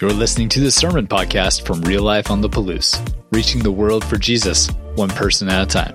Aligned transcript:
You're 0.00 0.10
listening 0.12 0.48
to 0.48 0.60
the 0.60 0.70
Sermon 0.70 1.06
Podcast 1.06 1.66
from 1.66 1.82
Real 1.82 2.02
Life 2.02 2.30
on 2.30 2.40
the 2.40 2.48
Palouse, 2.48 2.98
reaching 3.32 3.62
the 3.62 3.70
world 3.70 4.02
for 4.02 4.16
Jesus, 4.16 4.68
one 4.94 5.10
person 5.10 5.48
at 5.50 5.62
a 5.62 5.66
time. 5.66 5.94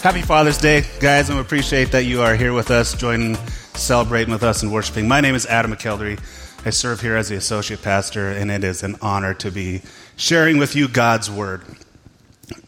Happy 0.00 0.22
Father's 0.22 0.56
Day, 0.56 0.84
guys, 1.00 1.28
and 1.28 1.36
we 1.36 1.42
appreciate 1.42 1.92
that 1.92 2.04
you 2.04 2.22
are 2.22 2.34
here 2.34 2.54
with 2.54 2.70
us, 2.70 2.94
joining, 2.94 3.36
celebrating 3.74 4.32
with 4.32 4.42
us, 4.42 4.62
and 4.62 4.72
worshiping. 4.72 5.06
My 5.06 5.20
name 5.20 5.34
is 5.34 5.44
Adam 5.46 5.70
McKeldery. 5.70 6.18
I 6.64 6.70
serve 6.70 7.00
here 7.02 7.14
as 7.14 7.28
the 7.28 7.36
associate 7.36 7.82
pastor, 7.82 8.30
and 8.30 8.50
it 8.50 8.64
is 8.64 8.82
an 8.82 8.96
honor 9.02 9.34
to 9.34 9.50
be 9.50 9.82
sharing 10.16 10.56
with 10.56 10.74
you 10.74 10.88
God's 10.88 11.30
Word. 11.30 11.62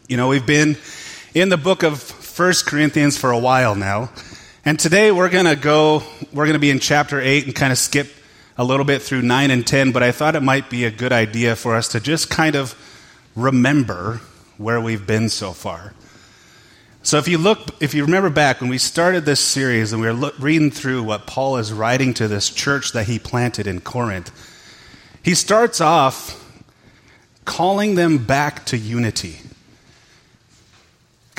You 0.07 0.17
know, 0.17 0.27
we've 0.27 0.45
been 0.45 0.75
in 1.33 1.47
the 1.47 1.57
book 1.57 1.83
of 1.83 2.01
First 2.01 2.65
Corinthians 2.65 3.17
for 3.17 3.31
a 3.31 3.39
while 3.39 3.75
now, 3.75 4.09
and 4.65 4.77
today 4.77 5.09
we're 5.09 5.29
going 5.29 5.45
to 5.45 5.55
go, 5.55 6.03
we're 6.33 6.45
going 6.45 6.55
to 6.55 6.59
be 6.59 6.69
in 6.69 6.79
chapter 6.79 7.21
8 7.21 7.45
and 7.45 7.55
kind 7.55 7.71
of 7.71 7.77
skip 7.77 8.07
a 8.57 8.63
little 8.63 8.85
bit 8.85 9.01
through 9.01 9.21
9 9.21 9.51
and 9.51 9.65
10, 9.65 9.93
but 9.93 10.03
I 10.03 10.11
thought 10.11 10.35
it 10.35 10.43
might 10.43 10.69
be 10.69 10.83
a 10.83 10.91
good 10.91 11.13
idea 11.13 11.55
for 11.55 11.75
us 11.75 11.87
to 11.89 12.01
just 12.01 12.29
kind 12.29 12.57
of 12.57 12.75
remember 13.37 14.19
where 14.57 14.81
we've 14.81 15.07
been 15.07 15.29
so 15.29 15.53
far. 15.53 15.93
So 17.01 17.17
if 17.17 17.29
you 17.29 17.37
look, 17.37 17.81
if 17.81 17.93
you 17.93 18.03
remember 18.03 18.29
back 18.29 18.59
when 18.59 18.69
we 18.69 18.79
started 18.79 19.23
this 19.23 19.39
series 19.39 19.93
and 19.93 20.01
we 20.01 20.11
were 20.11 20.31
reading 20.39 20.71
through 20.71 21.03
what 21.03 21.25
Paul 21.25 21.55
is 21.55 21.71
writing 21.71 22.13
to 22.15 22.27
this 22.27 22.49
church 22.49 22.91
that 22.91 23.07
he 23.07 23.17
planted 23.17 23.65
in 23.65 23.79
Corinth, 23.79 24.29
he 25.23 25.33
starts 25.35 25.79
off 25.79 26.35
calling 27.45 27.95
them 27.95 28.17
back 28.17 28.65
to 28.65 28.77
unity. 28.77 29.39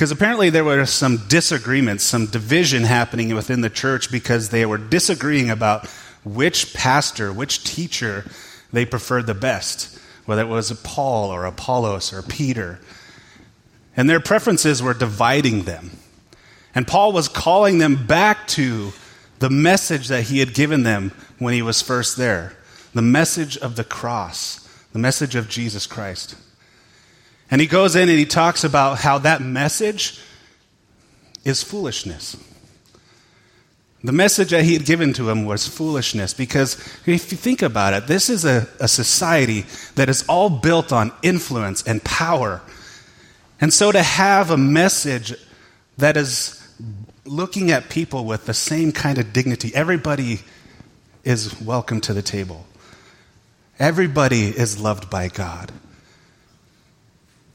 Because 0.00 0.12
apparently 0.12 0.48
there 0.48 0.64
were 0.64 0.86
some 0.86 1.18
disagreements, 1.28 2.04
some 2.04 2.24
division 2.24 2.84
happening 2.84 3.34
within 3.34 3.60
the 3.60 3.68
church 3.68 4.10
because 4.10 4.48
they 4.48 4.64
were 4.64 4.78
disagreeing 4.78 5.50
about 5.50 5.86
which 6.24 6.72
pastor, 6.72 7.30
which 7.30 7.64
teacher 7.64 8.24
they 8.72 8.86
preferred 8.86 9.26
the 9.26 9.34
best, 9.34 9.98
whether 10.24 10.40
it 10.40 10.48
was 10.48 10.72
Paul 10.82 11.28
or 11.28 11.44
Apollos 11.44 12.14
or 12.14 12.22
Peter. 12.22 12.80
And 13.94 14.08
their 14.08 14.20
preferences 14.20 14.82
were 14.82 14.94
dividing 14.94 15.64
them. 15.64 15.90
And 16.74 16.88
Paul 16.88 17.12
was 17.12 17.28
calling 17.28 17.76
them 17.76 18.06
back 18.06 18.48
to 18.48 18.94
the 19.38 19.50
message 19.50 20.08
that 20.08 20.28
he 20.28 20.38
had 20.38 20.54
given 20.54 20.82
them 20.82 21.12
when 21.38 21.52
he 21.52 21.60
was 21.60 21.82
first 21.82 22.16
there 22.16 22.56
the 22.94 23.02
message 23.02 23.58
of 23.58 23.76
the 23.76 23.84
cross, 23.84 24.66
the 24.94 24.98
message 24.98 25.34
of 25.34 25.50
Jesus 25.50 25.86
Christ. 25.86 26.36
And 27.50 27.60
he 27.60 27.66
goes 27.66 27.96
in 27.96 28.08
and 28.08 28.18
he 28.18 28.26
talks 28.26 28.62
about 28.62 28.98
how 28.98 29.18
that 29.18 29.42
message 29.42 30.20
is 31.44 31.62
foolishness. 31.62 32.36
The 34.02 34.12
message 34.12 34.50
that 34.50 34.64
he 34.64 34.72
had 34.72 34.86
given 34.86 35.12
to 35.14 35.28
him 35.28 35.44
was 35.44 35.66
foolishness 35.66 36.32
because 36.32 36.78
if 37.06 37.30
you 37.32 37.36
think 37.36 37.60
about 37.60 37.92
it, 37.92 38.06
this 38.06 38.30
is 38.30 38.44
a, 38.46 38.66
a, 38.78 38.88
society 38.88 39.66
that 39.96 40.08
is 40.08 40.24
all 40.26 40.48
built 40.48 40.90
on 40.90 41.12
influence 41.22 41.82
and 41.82 42.02
power. 42.02 42.62
And 43.60 43.74
so 43.74 43.92
to 43.92 44.02
have 44.02 44.50
a 44.50 44.56
message 44.56 45.34
that 45.98 46.16
is 46.16 46.66
looking 47.26 47.70
at 47.72 47.90
people 47.90 48.24
with 48.24 48.46
the 48.46 48.54
same 48.54 48.90
kind 48.90 49.18
of 49.18 49.34
dignity, 49.34 49.70
everybody 49.74 50.40
is 51.22 51.60
welcome 51.60 52.00
to 52.02 52.14
the 52.14 52.22
table, 52.22 52.64
everybody 53.78 54.46
is 54.46 54.80
loved 54.80 55.10
by 55.10 55.28
God. 55.28 55.72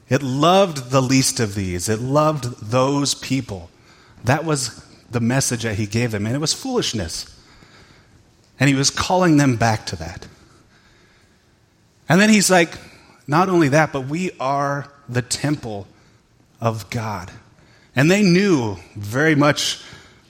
It 0.08 0.22
loved 0.22 0.90
the 0.90 1.02
least 1.02 1.40
of 1.40 1.54
these, 1.54 1.88
it 1.88 2.00
loved 2.00 2.70
those 2.70 3.14
people. 3.14 3.70
That 4.24 4.44
was 4.44 4.84
the 5.10 5.20
message 5.20 5.62
that 5.62 5.76
he 5.76 5.86
gave 5.86 6.10
them, 6.10 6.26
and 6.26 6.34
it 6.34 6.38
was 6.38 6.52
foolishness. 6.52 7.32
And 8.58 8.68
he 8.68 8.74
was 8.74 8.90
calling 8.90 9.36
them 9.36 9.56
back 9.56 9.86
to 9.86 9.96
that. 9.96 10.26
And 12.08 12.20
then 12.20 12.30
he's 12.30 12.50
like, 12.50 12.78
not 13.26 13.48
only 13.48 13.68
that, 13.68 13.92
but 13.92 14.06
we 14.06 14.30
are 14.40 14.90
the 15.08 15.22
temple 15.22 15.86
of 16.60 16.88
God. 16.90 17.30
And 17.94 18.10
they 18.10 18.22
knew 18.22 18.76
very 18.94 19.34
much 19.34 19.82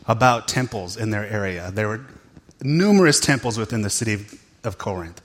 about 0.06 0.48
temples 0.48 0.96
in 0.96 1.10
their 1.10 1.26
area. 1.26 1.70
There 1.70 1.88
were 1.88 2.06
numerous 2.62 3.20
temples 3.20 3.58
within 3.58 3.82
the 3.82 3.90
city 3.90 4.24
of, 4.64 4.78
Corinth. 4.78 5.20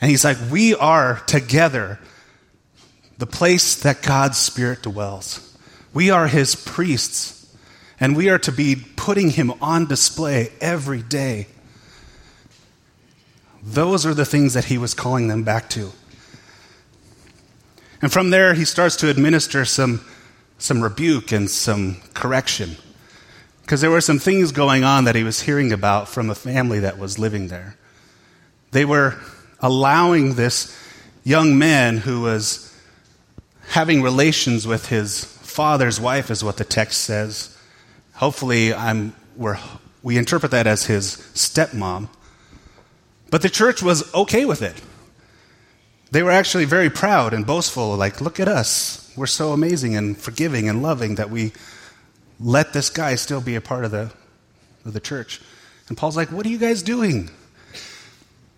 And 0.00 0.10
he's 0.10 0.24
like, 0.24 0.36
we 0.50 0.74
are 0.74 1.20
together 1.26 1.98
the 3.20 3.26
place 3.26 3.74
that 3.76 4.02
God's 4.02 4.38
Spirit 4.38 4.82
dwells. 4.82 5.54
We 5.92 6.08
are 6.10 6.26
his 6.26 6.54
priests. 6.54 7.36
And 8.00 8.16
we 8.16 8.30
are 8.30 8.38
to 8.38 8.50
be 8.50 8.76
putting 8.96 9.28
him 9.28 9.52
on 9.60 9.84
display 9.84 10.50
every 10.58 11.02
day. 11.02 11.48
Those 13.62 14.06
are 14.06 14.14
the 14.14 14.24
things 14.24 14.54
that 14.54 14.64
he 14.64 14.78
was 14.78 14.94
calling 14.94 15.28
them 15.28 15.44
back 15.44 15.68
to. 15.70 15.92
And 18.00 18.10
from 18.10 18.30
there, 18.30 18.54
he 18.54 18.64
starts 18.64 18.96
to 18.96 19.10
administer 19.10 19.66
some, 19.66 20.02
some 20.56 20.80
rebuke 20.80 21.30
and 21.30 21.50
some 21.50 22.00
correction. 22.14 22.76
Because 23.60 23.82
there 23.82 23.90
were 23.90 24.00
some 24.00 24.18
things 24.18 24.50
going 24.50 24.82
on 24.82 25.04
that 25.04 25.14
he 25.14 25.24
was 25.24 25.42
hearing 25.42 25.72
about 25.72 26.08
from 26.08 26.30
a 26.30 26.34
family 26.34 26.80
that 26.80 26.98
was 26.98 27.18
living 27.18 27.48
there. 27.48 27.76
They 28.70 28.86
were 28.86 29.16
allowing 29.60 30.36
this 30.36 30.74
young 31.22 31.58
man 31.58 31.98
who 31.98 32.22
was 32.22 32.69
having 33.70 34.02
relations 34.02 34.66
with 34.66 34.88
his 34.88 35.24
father's 35.24 36.00
wife, 36.00 36.30
is 36.30 36.42
what 36.42 36.56
the 36.56 36.64
text 36.64 37.02
says, 37.02 37.56
Hopefully, 38.14 38.74
I'm, 38.74 39.14
we 40.02 40.18
interpret 40.18 40.50
that 40.50 40.66
as 40.66 40.84
his 40.84 41.16
stepmom. 41.34 42.08
But 43.30 43.42
the 43.42 43.48
church 43.48 43.82
was 43.82 44.12
okay 44.12 44.44
with 44.44 44.60
it. 44.60 44.74
They 46.10 46.22
were 46.22 46.32
actually 46.32 46.64
very 46.64 46.90
proud 46.90 47.32
and 47.32 47.46
boastful, 47.46 47.96
like, 47.96 48.20
look 48.20 48.40
at 48.40 48.48
us. 48.48 49.10
We're 49.16 49.26
so 49.26 49.52
amazing 49.52 49.96
and 49.96 50.18
forgiving 50.18 50.68
and 50.68 50.82
loving 50.82 51.14
that 51.14 51.30
we 51.30 51.52
let 52.40 52.72
this 52.72 52.90
guy 52.90 53.14
still 53.14 53.40
be 53.40 53.54
a 53.54 53.60
part 53.60 53.84
of 53.84 53.92
the, 53.92 54.12
of 54.84 54.92
the 54.92 55.00
church. 55.00 55.40
And 55.88 55.96
Paul's 55.96 56.16
like, 56.16 56.32
what 56.32 56.44
are 56.44 56.50
you 56.50 56.58
guys 56.58 56.82
doing? 56.82 57.30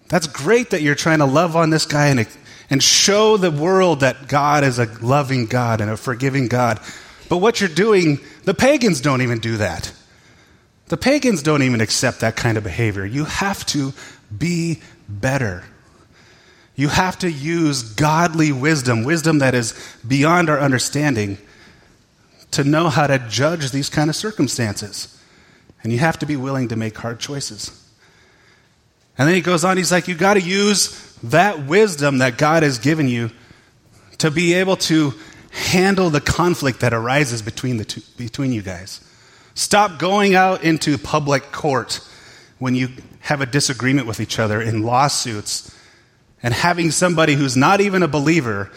That's 0.09 0.27
great 0.27 0.71
that 0.71 0.83
you're 0.83 0.95
trying 0.95 1.19
to 1.19 1.27
love 1.27 1.55
on 1.55 1.71
this 1.71 1.85
guy 1.85 2.09
and, 2.09 2.27
and 2.73 2.83
show 2.83 3.37
the 3.37 3.51
world 3.51 4.01
that 4.01 4.29
God 4.29 4.65
is 4.65 4.79
a 4.79 4.87
loving 5.03 5.45
God 5.45 5.83
and 5.83 5.91
a 5.91 5.97
forgiving 5.97 6.49
God. 6.49 6.81
But 7.29 7.37
what 7.37 7.61
you're 7.61 7.69
doing, 7.69 8.19
the 8.45 8.55
pagans 8.55 9.03
don't 9.03 9.21
even 9.21 9.41
do 9.41 9.59
that. 9.59 9.93
The 10.87 10.97
pagans 10.97 11.43
don't 11.43 11.63
even 11.63 11.83
accept 11.83 12.21
that 12.21 12.35
kind 12.35 12.57
of 12.57 12.65
behavior. 12.65 13.05
You 13.05 13.27
have 13.27 13.67
to 13.67 13.93
be 14.37 14.81
better. 15.07 15.65
You 16.75 16.89
have 16.89 17.19
to 17.19 17.31
use 17.31 17.83
godly 17.83 18.53
wisdom, 18.53 19.05
wisdom 19.05 19.41
that 19.41 19.55
is 19.55 19.75
beyond 20.09 20.49
our 20.49 20.59
understanding, 20.59 21.37
to 22.53 22.65
know 22.65 22.89
how 22.89 23.07
to 23.07 23.19
judge 23.19 23.71
these 23.71 23.91
kind 23.91 24.09
of 24.09 24.17
circumstances. 24.17 25.23
And 25.83 25.93
you 25.93 25.99
have 25.99 26.19
to 26.21 26.27
be 26.27 26.37
willing 26.37 26.69
to 26.69 26.77
make 26.77 26.97
hard 26.97 27.21
choices. 27.21 27.87
And 29.19 29.29
then 29.29 29.35
he 29.35 29.43
goes 29.43 29.63
on, 29.63 29.77
he's 29.77 29.93
like, 29.93 30.09
you 30.09 30.15
got 30.15 30.35
to 30.35 30.41
use 30.41 31.12
that 31.25 31.67
wisdom 31.67 32.19
that 32.19 32.39
God 32.39 32.63
has 32.63 32.79
given 32.79 33.09
you 33.09 33.31
to 34.19 34.31
be 34.31 34.55
able 34.55 34.77
to 34.77 35.15
handle 35.51 36.11
the 36.11 36.21
conflict 36.21 36.81
that 36.81 36.95
arises 36.95 37.43
between, 37.43 37.77
the 37.77 37.85
two, 37.85 38.01
between 38.17 38.53
you 38.53 38.63
guys. 38.63 39.01
Stop 39.55 39.99
going 39.99 40.35
out 40.35 40.65
into 40.65 40.97
public 40.97 41.53
court 41.53 42.01
when 42.59 42.75
you 42.75 42.89
have 43.21 43.41
a 43.41 43.47
disagreement 43.47 44.07
with 44.07 44.21
each 44.21 44.39
other 44.39 44.61
in 44.61 44.83
lawsuits 44.83 45.77
and 46.43 46.55
having 46.55 46.91
somebody 46.91 47.35
who's 47.35 47.57
not 47.57 47.81
even 47.81 48.03
a 48.03 48.09
believer 48.09 48.71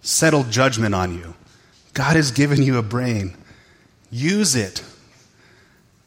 settle 0.00 0.44
judgment 0.44 0.94
on 0.94 1.14
you. 1.14 1.34
God 1.92 2.16
has 2.16 2.30
given 2.30 2.62
you 2.62 2.78
a 2.78 2.82
brain. 2.82 3.36
Use 4.10 4.54
it. 4.54 4.84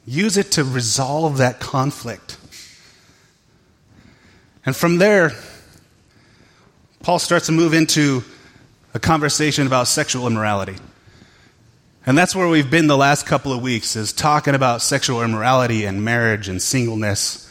Use 0.05 0.37
it 0.37 0.51
to 0.53 0.63
resolve 0.63 1.37
that 1.37 1.59
conflict. 1.59 2.37
And 4.65 4.75
from 4.75 4.97
there, 4.97 5.31
Paul 7.01 7.19
starts 7.19 7.45
to 7.45 7.51
move 7.53 7.73
into 7.73 8.23
a 8.93 8.99
conversation 8.99 9.65
about 9.67 9.87
sexual 9.87 10.27
immorality. 10.27 10.75
And 12.05 12.17
that's 12.17 12.35
where 12.35 12.47
we've 12.47 12.69
been 12.69 12.87
the 12.87 12.97
last 12.97 13.25
couple 13.25 13.53
of 13.53 13.61
weeks, 13.61 13.95
is 13.95 14.11
talking 14.11 14.55
about 14.55 14.81
sexual 14.81 15.21
immorality 15.21 15.85
and 15.85 16.03
marriage 16.03 16.49
and 16.49 16.61
singleness. 16.61 17.45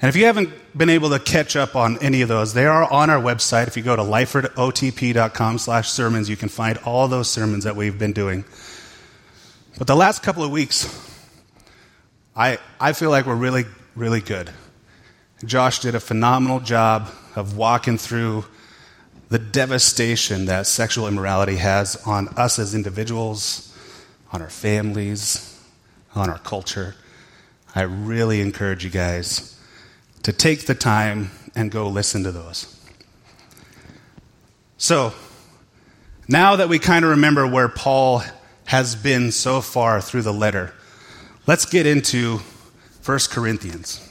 And 0.00 0.08
if 0.08 0.16
you 0.16 0.26
haven't 0.26 0.50
been 0.76 0.90
able 0.90 1.10
to 1.10 1.18
catch 1.18 1.56
up 1.56 1.74
on 1.74 1.98
any 1.98 2.22
of 2.22 2.28
those, 2.28 2.54
they 2.54 2.66
are 2.66 2.90
on 2.90 3.10
our 3.10 3.20
website. 3.20 3.66
If 3.66 3.76
you 3.76 3.82
go 3.82 3.96
to 3.96 4.02
lifeordotp.com 4.02 5.58
slash 5.58 5.90
sermons, 5.90 6.30
you 6.30 6.36
can 6.36 6.48
find 6.48 6.78
all 6.78 7.08
those 7.08 7.30
sermons 7.30 7.64
that 7.64 7.76
we've 7.76 7.98
been 7.98 8.12
doing. 8.12 8.44
But 9.78 9.86
the 9.86 9.96
last 9.96 10.22
couple 10.22 10.44
of 10.44 10.50
weeks, 10.50 10.86
I, 12.34 12.58
I 12.80 12.92
feel 12.92 13.10
like 13.10 13.26
we're 13.26 13.34
really, 13.34 13.64
really 13.94 14.20
good. 14.20 14.50
Josh 15.44 15.80
did 15.80 15.94
a 15.94 16.00
phenomenal 16.00 16.60
job 16.60 17.10
of 17.36 17.56
walking 17.56 17.98
through 17.98 18.44
the 19.28 19.38
devastation 19.38 20.46
that 20.46 20.66
sexual 20.66 21.06
immorality 21.06 21.56
has 21.56 21.96
on 22.06 22.28
us 22.30 22.58
as 22.58 22.74
individuals, 22.74 23.76
on 24.32 24.40
our 24.40 24.50
families, 24.50 25.60
on 26.14 26.30
our 26.30 26.38
culture, 26.38 26.94
I 27.74 27.82
really 27.82 28.40
encourage 28.40 28.84
you 28.84 28.90
guys 28.90 29.60
to 30.22 30.32
take 30.32 30.66
the 30.66 30.74
time 30.74 31.30
and 31.54 31.70
go 31.70 31.88
listen 31.88 32.22
to 32.24 32.32
those. 32.32 32.72
So, 34.78 35.12
now 36.28 36.56
that 36.56 36.68
we 36.68 36.78
kind 36.78 37.04
of 37.04 37.12
remember 37.12 37.46
where 37.46 37.68
Paul 37.68 38.22
has 38.64 38.96
been 38.96 39.30
so 39.30 39.60
far 39.60 40.00
through 40.00 40.22
the 40.22 40.32
letter, 40.32 40.72
let's 41.46 41.66
get 41.66 41.86
into 41.86 42.38
1 43.04 43.18
Corinthians. 43.30 44.05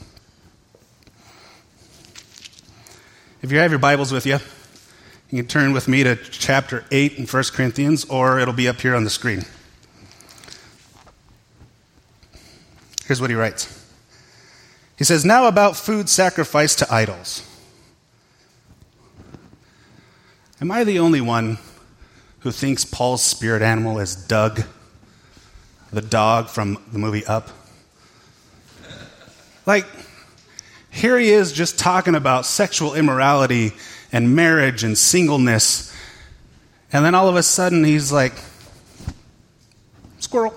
If 3.46 3.52
you 3.52 3.58
have 3.58 3.70
your 3.70 3.78
Bibles 3.78 4.10
with 4.10 4.26
you, 4.26 4.40
you 5.30 5.44
can 5.44 5.46
turn 5.46 5.72
with 5.72 5.86
me 5.86 6.02
to 6.02 6.16
chapter 6.16 6.84
8 6.90 7.12
in 7.16 7.26
1 7.26 7.44
Corinthians, 7.52 8.04
or 8.06 8.40
it'll 8.40 8.52
be 8.52 8.66
up 8.66 8.80
here 8.80 8.96
on 8.96 9.04
the 9.04 9.08
screen. 9.08 9.44
Here's 13.06 13.20
what 13.20 13.30
he 13.30 13.36
writes 13.36 13.88
He 14.98 15.04
says, 15.04 15.24
Now 15.24 15.46
about 15.46 15.76
food 15.76 16.08
sacrificed 16.08 16.80
to 16.80 16.92
idols. 16.92 17.46
Am 20.60 20.72
I 20.72 20.82
the 20.82 20.98
only 20.98 21.20
one 21.20 21.58
who 22.40 22.50
thinks 22.50 22.84
Paul's 22.84 23.22
spirit 23.22 23.62
animal 23.62 24.00
is 24.00 24.16
Dug, 24.16 24.64
the 25.92 26.02
dog 26.02 26.48
from 26.48 26.82
the 26.90 26.98
movie 26.98 27.24
Up? 27.26 27.50
Like, 29.66 29.86
here 30.96 31.18
he 31.18 31.28
is 31.28 31.52
just 31.52 31.78
talking 31.78 32.14
about 32.14 32.46
sexual 32.46 32.94
immorality 32.94 33.74
and 34.12 34.34
marriage 34.34 34.82
and 34.82 34.96
singleness. 34.96 35.94
And 36.90 37.04
then 37.04 37.14
all 37.14 37.28
of 37.28 37.36
a 37.36 37.42
sudden 37.42 37.84
he's 37.84 38.10
like, 38.10 38.32
squirrel. 40.18 40.54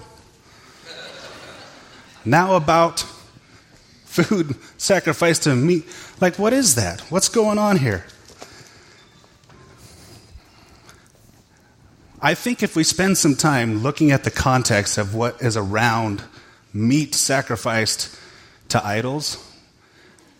now 2.23 2.55
about 2.55 3.01
food 4.05 4.55
sacrificed 4.77 5.43
to 5.43 5.55
meat. 5.55 5.83
Like, 6.21 6.39
what 6.39 6.53
is 6.53 6.75
that? 6.75 7.01
What's 7.11 7.27
going 7.27 7.57
on 7.57 7.75
here? 7.75 8.05
I 12.21 12.33
think 12.33 12.63
if 12.63 12.77
we 12.77 12.85
spend 12.85 13.17
some 13.17 13.35
time 13.35 13.79
looking 13.83 14.11
at 14.11 14.23
the 14.23 14.31
context 14.31 14.97
of 14.97 15.13
what 15.13 15.41
is 15.41 15.57
around 15.57 16.23
meat 16.71 17.13
sacrificed 17.13 18.17
to 18.69 18.85
idols, 18.85 19.48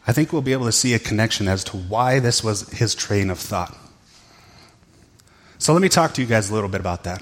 I 0.10 0.12
think 0.12 0.34
we'll 0.34 0.42
be 0.42 0.54
able 0.54 0.66
to 0.66 0.72
see 0.72 0.96
a 0.96 1.00
connection 1.00 1.48
as 1.48 1.64
to 1.66 1.78
why 1.78 2.18
this 2.20 2.44
was 2.44 2.68
his 2.72 2.96
train 2.96 3.30
of 3.30 3.38
thought. 3.38 3.78
So 5.60 5.72
let 5.72 5.84
me 5.84 5.88
talk 5.88 6.16
to 6.16 6.22
you 6.22 6.28
guys 6.28 6.50
a 6.50 6.54
little 6.56 6.68
bit 6.68 6.82
about 6.82 7.04
that. 7.04 7.22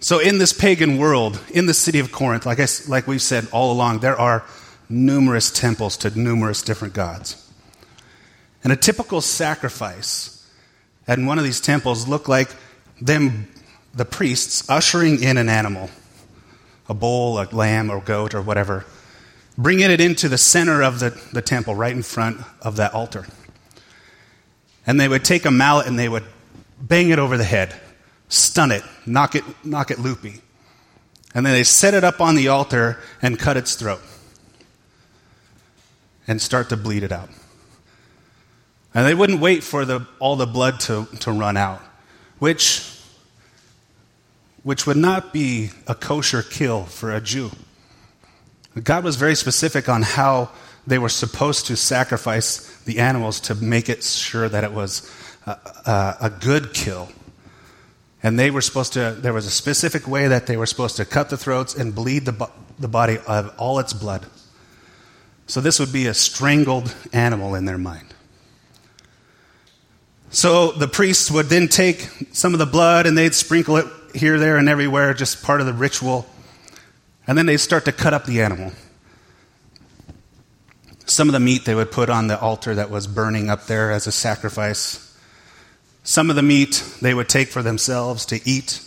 So, 0.00 0.18
in 0.18 0.38
this 0.38 0.52
pagan 0.52 0.98
world, 0.98 1.40
in 1.50 1.66
the 1.66 1.74
city 1.74 2.00
of 2.00 2.10
Corinth, 2.10 2.46
like, 2.46 2.58
I, 2.58 2.66
like 2.88 3.06
we've 3.06 3.22
said 3.22 3.46
all 3.52 3.70
along, 3.70 4.00
there 4.00 4.18
are 4.18 4.44
numerous 4.88 5.52
temples 5.52 5.96
to 5.98 6.10
numerous 6.18 6.62
different 6.62 6.94
gods. 6.94 7.48
And 8.64 8.72
a 8.72 8.76
typical 8.76 9.20
sacrifice 9.20 10.44
at 11.06 11.20
one 11.20 11.38
of 11.38 11.44
these 11.44 11.60
temples 11.60 12.08
looked 12.08 12.28
like 12.28 12.50
them, 13.00 13.46
the 13.94 14.04
priests, 14.04 14.68
ushering 14.68 15.22
in 15.22 15.36
an 15.36 15.48
animal 15.48 15.90
a 16.88 16.94
bull, 16.94 17.38
a 17.38 17.46
lamb, 17.52 17.88
or 17.88 18.00
goat, 18.00 18.34
or 18.34 18.42
whatever 18.42 18.84
bringing 19.58 19.90
it 19.90 20.00
into 20.00 20.28
the 20.28 20.38
center 20.38 20.82
of 20.82 21.00
the, 21.00 21.10
the 21.32 21.42
temple, 21.42 21.74
right 21.74 21.94
in 21.94 22.02
front 22.02 22.40
of 22.62 22.76
that 22.76 22.94
altar. 22.94 23.26
And 24.86 24.98
they 24.98 25.08
would 25.08 25.24
take 25.24 25.44
a 25.44 25.50
mallet 25.50 25.88
and 25.88 25.98
they 25.98 26.08
would 26.08 26.24
bang 26.80 27.10
it 27.10 27.18
over 27.18 27.36
the 27.36 27.44
head, 27.44 27.74
stun 28.28 28.70
it, 28.70 28.84
knock 29.04 29.34
it, 29.34 29.42
knock 29.64 29.90
it 29.90 29.98
loopy. 29.98 30.40
And 31.34 31.44
then 31.44 31.52
they 31.52 31.64
set 31.64 31.92
it 31.92 32.04
up 32.04 32.20
on 32.20 32.36
the 32.36 32.48
altar 32.48 32.98
and 33.20 33.36
cut 33.38 33.56
its 33.56 33.74
throat 33.74 34.00
and 36.28 36.40
start 36.40 36.68
to 36.68 36.76
bleed 36.76 37.02
it 37.02 37.12
out. 37.12 37.28
And 38.94 39.04
they 39.06 39.14
wouldn't 39.14 39.40
wait 39.40 39.64
for 39.64 39.84
the, 39.84 40.06
all 40.20 40.36
the 40.36 40.46
blood 40.46 40.78
to, 40.80 41.06
to 41.20 41.32
run 41.32 41.56
out, 41.56 41.82
which, 42.38 42.96
which 44.62 44.86
would 44.86 44.96
not 44.96 45.32
be 45.32 45.70
a 45.86 45.94
kosher 45.94 46.42
kill 46.42 46.84
for 46.84 47.12
a 47.12 47.20
Jew. 47.20 47.50
God 48.82 49.04
was 49.04 49.16
very 49.16 49.34
specific 49.34 49.88
on 49.88 50.02
how 50.02 50.50
they 50.86 50.98
were 50.98 51.08
supposed 51.08 51.66
to 51.66 51.76
sacrifice 51.76 52.80
the 52.82 52.98
animals 53.00 53.40
to 53.40 53.54
make 53.54 53.88
it 53.88 54.02
sure 54.02 54.48
that 54.48 54.64
it 54.64 54.72
was 54.72 55.10
a, 55.46 55.50
a, 55.50 56.16
a 56.22 56.30
good 56.30 56.72
kill. 56.72 57.08
And 58.22 58.38
they 58.38 58.50
were 58.50 58.60
supposed 58.60 58.94
to, 58.94 59.16
there 59.18 59.32
was 59.32 59.46
a 59.46 59.50
specific 59.50 60.08
way 60.08 60.28
that 60.28 60.46
they 60.46 60.56
were 60.56 60.66
supposed 60.66 60.96
to 60.96 61.04
cut 61.04 61.30
the 61.30 61.36
throats 61.36 61.74
and 61.74 61.94
bleed 61.94 62.24
the, 62.24 62.50
the 62.78 62.88
body 62.88 63.18
of 63.26 63.54
all 63.58 63.78
its 63.78 63.92
blood. 63.92 64.26
So 65.46 65.60
this 65.60 65.78
would 65.78 65.92
be 65.92 66.06
a 66.06 66.14
strangled 66.14 66.94
animal 67.12 67.54
in 67.54 67.64
their 67.64 67.78
mind. 67.78 68.14
So 70.30 70.72
the 70.72 70.88
priests 70.88 71.30
would 71.30 71.46
then 71.46 71.68
take 71.68 72.06
some 72.32 72.52
of 72.52 72.58
the 72.58 72.66
blood 72.66 73.06
and 73.06 73.16
they'd 73.16 73.34
sprinkle 73.34 73.76
it 73.78 73.86
here, 74.14 74.38
there, 74.38 74.56
and 74.56 74.68
everywhere, 74.68 75.14
just 75.14 75.42
part 75.42 75.60
of 75.60 75.66
the 75.66 75.72
ritual. 75.72 76.26
And 77.28 77.36
then 77.36 77.44
they 77.44 77.58
start 77.58 77.84
to 77.84 77.92
cut 77.92 78.14
up 78.14 78.24
the 78.24 78.40
animal. 78.40 78.72
Some 81.04 81.28
of 81.28 81.34
the 81.34 81.40
meat 81.40 81.66
they 81.66 81.74
would 81.74 81.92
put 81.92 82.08
on 82.08 82.26
the 82.26 82.40
altar 82.40 82.74
that 82.74 82.90
was 82.90 83.06
burning 83.06 83.50
up 83.50 83.66
there 83.66 83.92
as 83.92 84.06
a 84.06 84.12
sacrifice. 84.12 85.16
Some 86.02 86.30
of 86.30 86.36
the 86.36 86.42
meat 86.42 86.82
they 87.02 87.12
would 87.12 87.28
take 87.28 87.48
for 87.48 87.62
themselves 87.62 88.24
to 88.26 88.40
eat. 88.48 88.82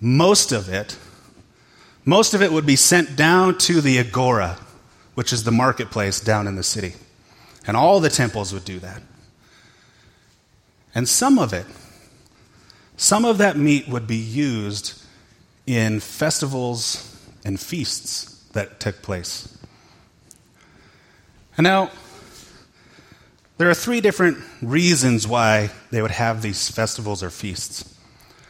Most 0.00 0.50
of 0.50 0.70
it, 0.70 0.98
most 2.06 2.32
of 2.32 2.40
it 2.40 2.50
would 2.50 2.66
be 2.66 2.76
sent 2.76 3.16
down 3.16 3.58
to 3.58 3.82
the 3.82 3.98
agora, 3.98 4.58
which 5.14 5.32
is 5.32 5.44
the 5.44 5.52
marketplace 5.52 6.20
down 6.20 6.46
in 6.46 6.56
the 6.56 6.62
city. 6.62 6.94
And 7.66 7.76
all 7.76 8.00
the 8.00 8.08
temples 8.08 8.52
would 8.54 8.64
do 8.64 8.78
that. 8.78 9.02
And 10.94 11.06
some 11.06 11.38
of 11.38 11.52
it, 11.52 11.66
some 12.96 13.26
of 13.26 13.36
that 13.38 13.58
meat 13.58 13.88
would 13.88 14.06
be 14.06 14.16
used 14.16 15.03
in 15.66 16.00
festivals 16.00 17.10
and 17.44 17.58
feasts 17.58 18.44
that 18.52 18.80
took 18.80 19.02
place. 19.02 19.56
And 21.56 21.64
now, 21.64 21.90
there 23.56 23.70
are 23.70 23.74
three 23.74 24.00
different 24.00 24.38
reasons 24.60 25.28
why 25.28 25.70
they 25.90 26.02
would 26.02 26.10
have 26.10 26.42
these 26.42 26.68
festivals 26.70 27.22
or 27.22 27.30
feasts. 27.30 27.88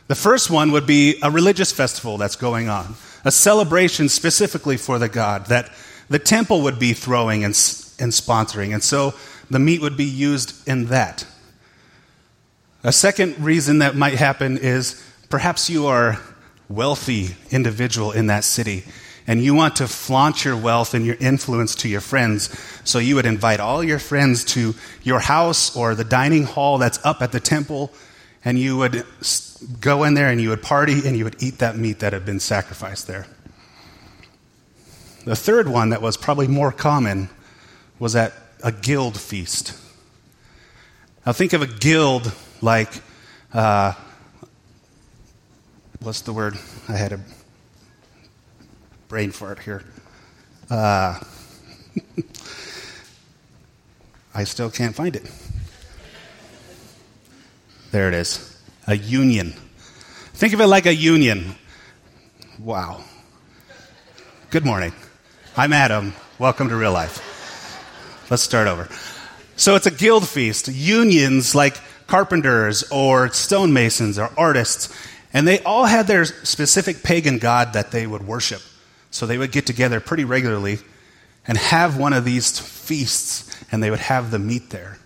The 0.06 0.14
first 0.14 0.50
one 0.50 0.72
would 0.72 0.86
be 0.86 1.18
a 1.22 1.30
religious 1.30 1.72
festival 1.72 2.18
that's 2.18 2.36
going 2.36 2.68
on, 2.68 2.94
a 3.24 3.30
celebration 3.30 4.08
specifically 4.08 4.76
for 4.76 4.98
the 4.98 5.08
god 5.08 5.46
that 5.46 5.70
the 6.08 6.18
temple 6.18 6.62
would 6.62 6.78
be 6.78 6.92
throwing 6.92 7.44
and, 7.44 7.52
and 7.98 8.12
sponsoring. 8.12 8.72
And 8.72 8.82
so 8.82 9.14
the 9.50 9.58
meat 9.58 9.80
would 9.80 9.96
be 9.96 10.04
used 10.04 10.66
in 10.68 10.86
that. 10.86 11.26
A 12.82 12.92
second 12.92 13.38
reason 13.40 13.78
that 13.78 13.96
might 13.96 14.14
happen 14.14 14.58
is 14.58 15.02
perhaps 15.30 15.70
you 15.70 15.86
are 15.86 16.18
wealthy 16.68 17.36
individual 17.50 18.12
in 18.12 18.26
that 18.28 18.44
city 18.44 18.84
and 19.26 19.42
you 19.42 19.54
want 19.54 19.76
to 19.76 19.88
flaunt 19.88 20.44
your 20.44 20.56
wealth 20.56 20.94
and 20.94 21.04
your 21.06 21.16
influence 21.18 21.74
to 21.76 21.88
your 21.88 22.00
friends. 22.00 22.54
So 22.84 22.98
you 22.98 23.14
would 23.14 23.26
invite 23.26 23.60
all 23.60 23.82
your 23.82 23.98
friends 23.98 24.44
to 24.46 24.74
your 25.02 25.20
house 25.20 25.74
or 25.76 25.94
the 25.94 26.04
dining 26.04 26.44
hall 26.44 26.78
that's 26.78 27.04
up 27.04 27.22
at 27.22 27.32
the 27.32 27.40
temple, 27.40 27.92
and 28.44 28.58
you 28.58 28.76
would 28.76 29.04
go 29.80 30.04
in 30.04 30.14
there 30.14 30.28
and 30.28 30.40
you 30.40 30.50
would 30.50 30.62
party 30.62 31.06
and 31.06 31.16
you 31.16 31.24
would 31.24 31.42
eat 31.42 31.58
that 31.58 31.76
meat 31.76 32.00
that 32.00 32.12
had 32.12 32.26
been 32.26 32.40
sacrificed 32.40 33.06
there. 33.06 33.26
The 35.24 35.36
third 35.36 35.68
one 35.68 35.90
that 35.90 36.02
was 36.02 36.18
probably 36.18 36.48
more 36.48 36.70
common 36.70 37.30
was 37.98 38.14
at 38.14 38.34
a 38.62 38.72
guild 38.72 39.18
feast. 39.18 39.78
Now 41.24 41.32
think 41.32 41.54
of 41.54 41.62
a 41.62 41.66
guild 41.66 42.30
like 42.60 42.90
uh, 43.54 43.94
what's 46.04 46.20
the 46.20 46.34
word? 46.34 46.58
I 46.86 46.92
had 46.92 47.12
a 47.12 47.20
brain 49.08 49.30
fart 49.30 49.60
here. 49.60 49.82
Uh, 50.70 51.18
I 54.34 54.44
still 54.44 54.70
can't 54.70 54.94
find 54.94 55.16
it. 55.16 55.30
There 57.90 58.08
it 58.08 58.14
is. 58.14 58.58
A 58.86 58.94
union. 58.94 59.54
Think 60.34 60.52
of 60.52 60.60
it 60.60 60.66
like 60.66 60.84
a 60.84 60.94
union. 60.94 61.54
Wow. 62.58 63.02
Good 64.50 64.66
morning. 64.66 64.92
I'm 65.56 65.72
Adam. 65.72 66.12
Welcome 66.38 66.68
to 66.68 66.76
real 66.76 66.92
life. 66.92 68.26
Let's 68.30 68.42
start 68.42 68.68
over. 68.68 68.90
So 69.56 69.74
it's 69.74 69.86
a 69.86 69.90
guild 69.90 70.28
feast. 70.28 70.68
Unions 70.68 71.54
like 71.54 71.78
carpenters 72.06 72.84
or 72.90 73.28
stonemasons 73.28 74.18
or 74.18 74.30
artists 74.36 74.94
and 75.34 75.46
they 75.46 75.58
all 75.64 75.84
had 75.84 76.06
their 76.06 76.24
specific 76.24 77.02
pagan 77.02 77.38
god 77.38 77.72
that 77.72 77.90
they 77.90 78.06
would 78.06 78.26
worship. 78.26 78.62
So 79.10 79.26
they 79.26 79.36
would 79.36 79.52
get 79.52 79.66
together 79.66 80.00
pretty 80.00 80.24
regularly 80.24 80.78
and 81.46 81.58
have 81.58 81.98
one 81.98 82.12
of 82.12 82.24
these 82.24 82.58
feasts, 82.58 83.54
and 83.70 83.82
they 83.82 83.90
would 83.90 84.00
have 84.00 84.30
the 84.30 84.38
meat 84.38 84.70
there. 84.70 84.98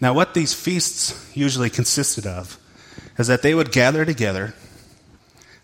Now, 0.00 0.12
what 0.12 0.34
these 0.34 0.52
feasts 0.52 1.30
usually 1.34 1.70
consisted 1.70 2.26
of 2.26 2.58
is 3.18 3.26
that 3.26 3.42
they 3.42 3.54
would 3.54 3.72
gather 3.72 4.04
together, 4.04 4.54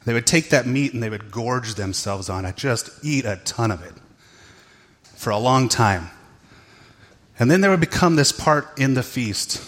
they 0.06 0.14
would 0.14 0.26
take 0.26 0.48
that 0.48 0.66
meat 0.66 0.94
and 0.94 1.02
they 1.02 1.10
would 1.10 1.30
gorge 1.30 1.74
themselves 1.74 2.30
on 2.30 2.44
it, 2.46 2.56
just 2.56 2.90
eat 3.04 3.26
a 3.26 3.36
ton 3.44 3.70
of 3.70 3.82
it 3.82 3.92
for 5.02 5.30
a 5.30 5.38
long 5.38 5.68
time. 5.68 6.10
And 7.38 7.50
then 7.50 7.60
there 7.60 7.70
would 7.70 7.80
become 7.80 8.16
this 8.16 8.32
part 8.32 8.78
in 8.78 8.94
the 8.94 9.02
feast 9.02 9.62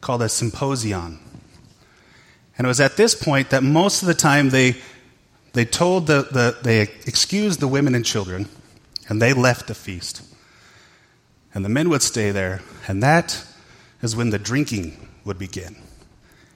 called 0.00 0.22
a 0.22 0.28
symposion. 0.28 1.18
And 2.58 2.66
it 2.66 2.68
was 2.68 2.80
at 2.80 2.96
this 2.96 3.14
point 3.14 3.50
that 3.50 3.62
most 3.62 4.02
of 4.02 4.08
the 4.08 4.14
time 4.14 4.50
they, 4.50 4.76
they 5.52 5.64
told 5.64 6.08
the, 6.08 6.22
the 6.22 6.58
they 6.62 6.82
excused 6.82 7.60
the 7.60 7.68
women 7.68 7.94
and 7.94 8.04
children 8.04 8.48
and 9.08 9.22
they 9.22 9.32
left 9.32 9.68
the 9.68 9.74
feast. 9.74 10.22
And 11.54 11.64
the 11.64 11.68
men 11.68 11.88
would 11.88 12.02
stay 12.02 12.30
there, 12.30 12.60
and 12.86 13.02
that 13.02 13.44
is 14.02 14.14
when 14.14 14.30
the 14.30 14.38
drinking 14.38 15.08
would 15.24 15.38
begin. 15.38 15.76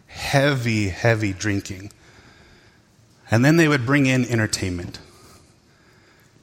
Heavy, 0.07 0.89
heavy 0.89 1.33
drinking. 1.33 1.91
And 3.31 3.45
then 3.45 3.57
they 3.57 3.69
would 3.69 3.87
bring 3.87 4.07
in 4.07 4.27
entertainment. 4.27 4.99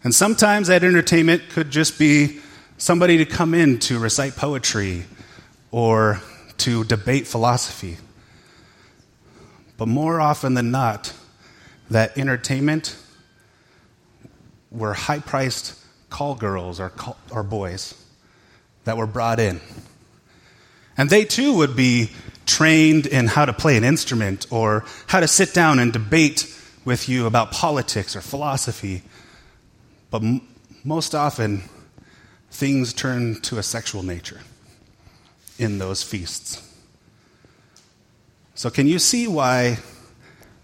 And 0.04 0.16
sometimes 0.16 0.70
that 0.70 0.84
entertainment 0.84 1.50
could 1.50 1.70
just 1.70 2.00
be 2.00 2.40
somebody 2.78 3.18
to 3.18 3.26
come 3.26 3.54
in 3.54 3.78
to 3.80 4.00
recite 4.00 4.36
poetry 4.36 5.06
or 5.72 6.22
to 6.58 6.84
debate 6.86 7.28
philosophy. 7.28 7.98
But 9.80 9.88
more 9.88 10.20
often 10.20 10.56
than 10.56 10.72
not, 10.72 11.14
that 11.90 12.18
entertainment 12.18 12.98
were 14.70 14.94
high 14.94 15.20
priced 15.20 15.74
call 16.10 16.36
girls 16.36 16.82
or, 16.82 16.90
call, 16.90 17.18
or 17.32 17.44
boys 17.44 17.96
that 18.84 18.98
were 18.98 19.08
brought 19.08 19.40
in. 19.40 19.62
And 20.98 21.10
they 21.10 21.24
too 21.24 21.56
would 21.56 21.78
be 21.78 22.12
trained 22.46 23.06
in 23.06 23.28
how 23.28 23.46
to 23.46 23.54
play 23.54 23.78
an 23.78 23.86
instrument 23.86 24.48
or 24.50 24.84
how 25.08 25.22
to 25.22 25.30
sit 25.30 25.54
down 25.54 25.80
and 25.80 25.94
debate 25.94 26.54
with 26.84 27.08
you 27.08 27.26
about 27.26 27.52
politics 27.52 28.18
or 28.18 28.22
philosophy. 28.22 29.02
But 30.12 30.24
m- 30.24 30.42
most 30.84 31.16
often, 31.16 31.64
things 32.52 32.92
turn 32.92 33.40
to 33.42 33.60
a 33.60 33.64
sexual 33.64 34.04
nature 34.04 34.42
in 35.58 35.78
those 35.78 36.04
feasts. 36.04 36.69
So, 38.60 38.70
can 38.70 38.88
you 38.88 39.00
see 39.00 39.26
why, 39.26 39.78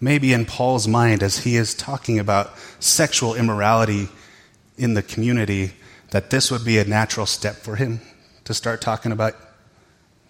maybe 0.02 0.34
in 0.34 0.46
Paul's 0.46 0.86
mind, 0.86 1.24
as 1.24 1.38
he 1.38 1.56
is 1.56 1.74
talking 1.74 2.20
about 2.20 2.52
sexual 2.82 3.36
immorality 3.36 4.10
in 4.78 4.96
the 4.96 5.02
community, 5.02 5.72
that 6.12 6.30
this 6.30 6.52
would 6.52 6.66
be 6.66 6.78
a 6.78 6.84
natural 6.84 7.26
step 7.26 7.56
for 7.56 7.78
him 7.78 8.02
to 8.44 8.54
start 8.54 8.82
talking 8.82 9.14
about 9.14 9.34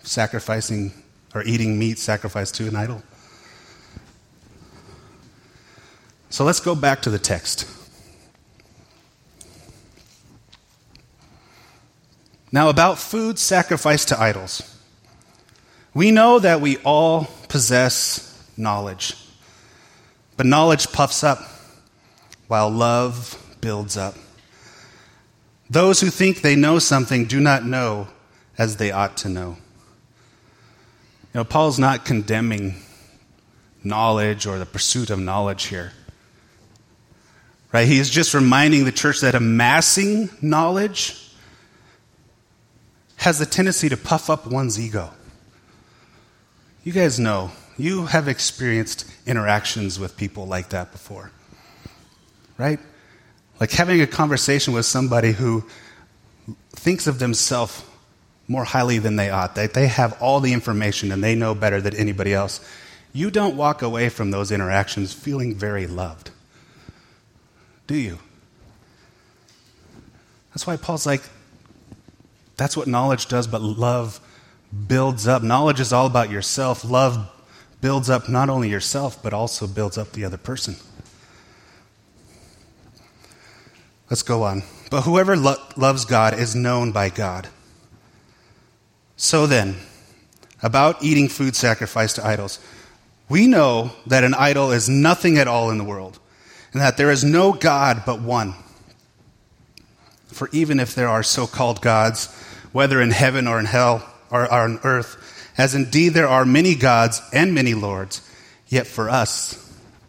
sacrificing 0.03 0.93
or 1.33 1.41
eating 1.41 1.79
meat 1.79 1.97
sacrificed 1.97 2.53
to 2.53 2.67
an 2.67 2.75
idol? 2.75 3.01
So 6.29 6.43
let's 6.45 6.59
go 6.59 6.75
back 6.75 7.01
to 7.01 7.09
the 7.09 7.17
text. 7.17 7.67
Now, 12.51 12.69
about 12.69 12.99
food 12.99 13.39
sacrificed 13.39 14.09
to 14.09 14.21
idols. 14.21 14.71
We 15.95 16.11
know 16.11 16.37
that 16.37 16.61
we 16.61 16.77
all 16.83 17.27
possess 17.55 18.37
knowledge, 18.57 19.15
but 20.35 20.45
knowledge 20.45 20.91
puffs 20.91 21.23
up 21.23 21.39
while 22.49 22.69
love 22.69 23.41
builds 23.61 23.95
up. 23.95 24.13
Those 25.69 26.01
who 26.01 26.09
think 26.09 26.41
they 26.41 26.57
know 26.57 26.79
something 26.79 27.23
do 27.23 27.39
not 27.39 27.63
know 27.65 28.09
as 28.57 28.75
they 28.75 28.91
ought 28.91 29.15
to 29.19 29.29
know. 29.29 29.55
You 31.33 31.35
know, 31.35 31.43
Paul's 31.45 31.79
not 31.79 32.03
condemning 32.03 32.75
knowledge 33.85 34.45
or 34.45 34.59
the 34.59 34.65
pursuit 34.65 35.09
of 35.09 35.17
knowledge 35.17 35.67
here. 35.67 35.93
Right? 37.71 37.87
He 37.87 37.99
is 37.99 38.09
just 38.09 38.33
reminding 38.33 38.83
the 38.83 38.91
church 38.91 39.21
that 39.21 39.33
amassing 39.33 40.29
knowledge 40.41 41.31
has 43.15 43.39
the 43.39 43.45
tendency 43.45 43.87
to 43.87 43.95
puff 43.95 44.29
up 44.29 44.45
one's 44.45 44.77
ego. 44.77 45.09
You 46.85 46.91
guys 46.91 47.19
know, 47.19 47.51
you 47.77 48.05
have 48.05 48.27
experienced 48.27 49.11
interactions 49.25 49.99
with 49.99 50.15
people 50.15 50.45
like 50.45 50.69
that 50.69 50.91
before. 50.91 51.31
Right? 52.59 52.79
Like 53.59 53.71
having 53.71 54.01
a 54.01 54.07
conversation 54.07 54.71
with 54.71 54.85
somebody 54.85 55.31
who 55.31 55.65
thinks 56.69 57.07
of 57.07 57.17
themselves 57.17 57.83
more 58.47 58.63
highly 58.63 58.99
than 58.99 59.15
they 59.15 59.31
ought. 59.31 59.55
They, 59.55 59.65
they 59.65 59.87
have 59.87 60.21
all 60.21 60.39
the 60.39 60.53
information 60.53 61.11
and 61.11 61.23
they 61.23 61.33
know 61.33 61.55
better 61.55 61.81
than 61.81 61.95
anybody 61.95 62.35
else. 62.35 62.63
You 63.13 63.31
don't 63.31 63.57
walk 63.57 63.81
away 63.81 64.09
from 64.09 64.29
those 64.29 64.51
interactions 64.51 65.11
feeling 65.11 65.55
very 65.55 65.87
loved. 65.87 66.29
Do 67.87 67.95
you? 67.95 68.19
That's 70.49 70.67
why 70.67 70.77
Paul's 70.77 71.07
like, 71.07 71.23
that's 72.57 72.77
what 72.77 72.85
knowledge 72.85 73.27
does, 73.27 73.47
but 73.47 73.63
love 73.63 74.19
builds 74.87 75.27
up. 75.27 75.43
Knowledge 75.43 75.79
is 75.79 75.93
all 75.93 76.05
about 76.05 76.29
yourself. 76.29 76.83
Love 76.83 77.31
builds 77.81 78.09
up 78.09 78.27
not 78.27 78.49
only 78.49 78.69
yourself, 78.69 79.21
but 79.21 79.33
also 79.33 79.67
builds 79.67 79.97
up 79.97 80.11
the 80.11 80.25
other 80.25 80.37
person. 80.37 80.75
Let's 84.09 84.23
go 84.23 84.43
on. 84.43 84.63
But 84.91 85.01
whoever 85.01 85.35
lo- 85.35 85.61
loves 85.75 86.05
God 86.05 86.37
is 86.37 86.55
known 86.55 86.91
by 86.91 87.09
God. 87.09 87.47
So 89.17 89.47
then, 89.47 89.77
about 90.61 91.03
eating 91.03 91.27
food 91.27 91.55
sacrificed 91.55 92.17
to 92.17 92.25
idols, 92.25 92.59
we 93.29 93.47
know 93.47 93.91
that 94.05 94.23
an 94.23 94.33
idol 94.33 94.71
is 94.71 94.89
nothing 94.89 95.37
at 95.37 95.47
all 95.47 95.71
in 95.71 95.77
the 95.77 95.83
world, 95.83 96.19
and 96.73 96.81
that 96.81 96.97
there 96.97 97.09
is 97.09 97.23
no 97.23 97.53
God 97.53 98.03
but 98.05 98.21
one. 98.21 98.53
For 100.27 100.49
even 100.51 100.79
if 100.79 100.93
there 100.93 101.07
are 101.07 101.23
so 101.23 101.47
called 101.47 101.81
gods, 101.81 102.33
whether 102.71 103.01
in 103.01 103.11
heaven 103.11 103.47
or 103.47 103.59
in 103.59 103.65
hell 103.65 104.05
or 104.31 104.51
on 104.51 104.79
earth, 104.83 105.51
as 105.57 105.75
indeed 105.75 106.09
there 106.09 106.27
are 106.27 106.45
many 106.45 106.75
gods 106.75 107.21
and 107.31 107.53
many 107.53 107.73
lords, 107.73 108.27
yet 108.67 108.87
for 108.87 109.09
us 109.09 109.61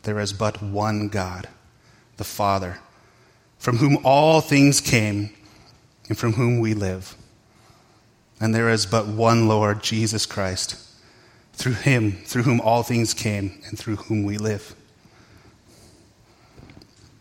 there 0.03 0.19
is 0.19 0.33
but 0.33 0.63
one 0.63 1.09
God, 1.09 1.49
the 2.17 2.25
Father 2.25 2.79
from 3.67 3.79
whom 3.79 3.99
all 4.05 4.41
things 4.41 4.81
came 4.81 5.31
and 6.09 6.17
from 6.17 6.35
whom 6.35 6.61
we 6.61 6.75
live. 6.75 7.17
And 8.41 8.55
there 8.55 8.71
is 8.71 8.87
but 8.87 9.07
one 9.07 9.49
Lord, 9.49 9.83
Jesus 9.83 10.27
Christ, 10.27 10.77
through 11.55 11.73
him, 11.73 12.13
through 12.13 12.45
whom 12.45 12.61
all 12.61 12.83
things 12.83 13.15
came 13.15 13.61
and 13.67 13.79
through 13.79 13.97
whom 13.97 14.23
we 14.25 14.37
live. 14.39 14.75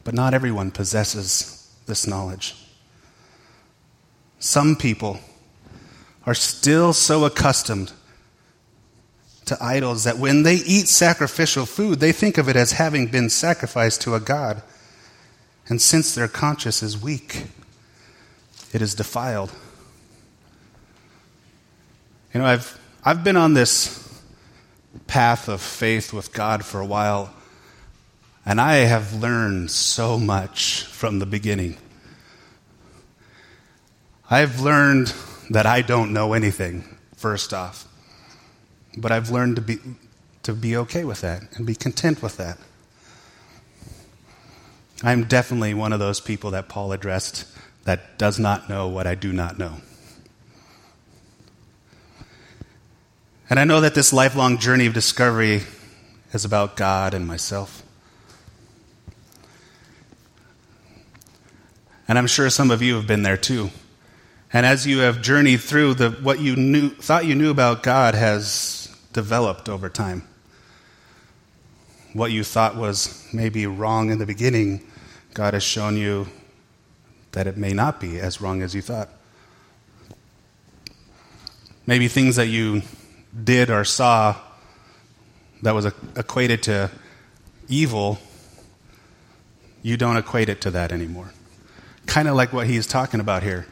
But 0.03 0.13
not 0.13 0.33
everyone 0.33 0.71
possesses 0.71 1.73
this 1.87 2.05
knowledge. 2.05 2.55
Some 4.39 4.75
people 4.75 5.19
are 6.25 6.33
still 6.33 6.93
so 6.93 7.25
accustomed 7.25 7.91
to 9.45 9.57
idols 9.63 10.05
that 10.05 10.17
when 10.17 10.43
they 10.43 10.55
eat 10.55 10.87
sacrificial 10.87 11.65
food, 11.65 11.99
they 11.99 12.11
think 12.11 12.37
of 12.37 12.49
it 12.49 12.55
as 12.55 12.73
having 12.73 13.07
been 13.07 13.29
sacrificed 13.29 14.01
to 14.01 14.15
a 14.15 14.19
god. 14.19 14.63
And 15.67 15.81
since 15.81 16.15
their 16.15 16.27
conscience 16.27 16.81
is 16.81 16.99
weak, 17.01 17.45
it 18.73 18.81
is 18.81 18.95
defiled. 18.95 19.51
You 22.33 22.41
know, 22.41 22.45
I've, 22.45 22.79
I've 23.03 23.23
been 23.23 23.37
on 23.37 23.53
this 23.53 24.01
path 25.07 25.47
of 25.47 25.61
faith 25.61 26.11
with 26.11 26.33
God 26.33 26.65
for 26.65 26.79
a 26.79 26.85
while, 26.85 27.33
and 28.45 28.59
I 28.59 28.77
have 28.77 29.13
learned 29.13 29.71
so 29.71 30.17
much 30.17 30.83
from 30.83 31.19
the 31.19 31.25
beginning. 31.25 31.77
I've 34.29 34.59
learned 34.59 35.13
that 35.49 35.65
I 35.65 35.81
don't 35.81 36.13
know 36.13 36.33
anything, 36.33 36.83
first 37.15 37.53
off. 37.53 37.87
But 38.97 39.11
I've 39.11 39.29
learned 39.29 39.57
to 39.57 39.61
be, 39.61 39.77
to 40.43 40.53
be 40.53 40.77
okay 40.77 41.03
with 41.03 41.21
that 41.21 41.43
and 41.55 41.65
be 41.65 41.75
content 41.75 42.21
with 42.21 42.37
that. 42.37 42.57
I'm 45.03 45.25
definitely 45.25 45.73
one 45.73 45.93
of 45.93 45.99
those 45.99 46.19
people 46.19 46.51
that 46.51 46.69
Paul 46.69 46.91
addressed 46.91 47.45
that 47.83 48.17
does 48.17 48.39
not 48.39 48.69
know 48.69 48.87
what 48.87 49.05
I 49.05 49.15
do 49.15 49.31
not 49.31 49.59
know. 49.59 49.75
And 53.49 53.59
I 53.59 53.63
know 53.63 53.81
that 53.81 53.93
this 53.93 54.11
lifelong 54.11 54.57
journey 54.57 54.87
of 54.87 54.93
discovery 54.93 55.61
is 56.33 56.45
about 56.45 56.75
God 56.75 57.13
and 57.13 57.27
myself. 57.27 57.83
And 62.07 62.17
I'm 62.17 62.27
sure 62.27 62.49
some 62.49 62.71
of 62.71 62.81
you 62.81 62.95
have 62.95 63.07
been 63.07 63.23
there 63.23 63.37
too. 63.37 63.69
And 64.55 64.65
as 64.65 64.87
you 64.87 64.99
have 64.99 65.21
journeyed 65.21 65.59
through, 65.59 65.95
the, 65.95 66.11
what 66.11 66.39
you 66.39 66.55
knew, 66.55 66.89
thought 66.91 67.25
you 67.25 67.35
knew 67.35 67.51
about 67.51 67.83
God 67.83 68.15
has 68.15 68.87
developed 69.11 69.67
over 69.67 69.89
time 69.89 70.25
what 72.13 72.31
you 72.31 72.41
thought 72.41 72.77
was 72.77 73.27
maybe 73.33 73.67
wrong 73.67 74.11
in 74.11 74.17
the 74.17 74.25
beginning, 74.25 74.79
God 75.33 75.55
has 75.55 75.63
shown 75.63 75.97
you 75.97 76.27
that 77.33 77.47
it 77.47 77.57
may 77.57 77.73
not 77.73 77.99
be 77.99 78.17
as 78.17 78.39
wrong 78.39 78.61
as 78.61 78.73
you 78.73 78.81
thought. 78.81 79.09
Maybe 81.85 82.07
things 82.07 82.37
that 82.37 82.47
you 82.47 82.81
did 83.43 83.69
or 83.69 83.83
saw 83.83 84.37
that 85.63 85.75
was 85.75 85.87
equated 86.15 86.63
to 86.63 86.91
evil, 87.67 88.19
you 89.83 89.97
don't 89.97 90.15
equate 90.15 90.47
it 90.47 90.61
to 90.61 90.71
that 90.71 90.93
anymore. 90.93 91.33
Kind 92.05 92.29
of 92.29 92.35
like 92.35 92.53
what 92.53 92.67
he's 92.67 92.87
talking 92.87 93.19
about 93.19 93.43
here. 93.43 93.67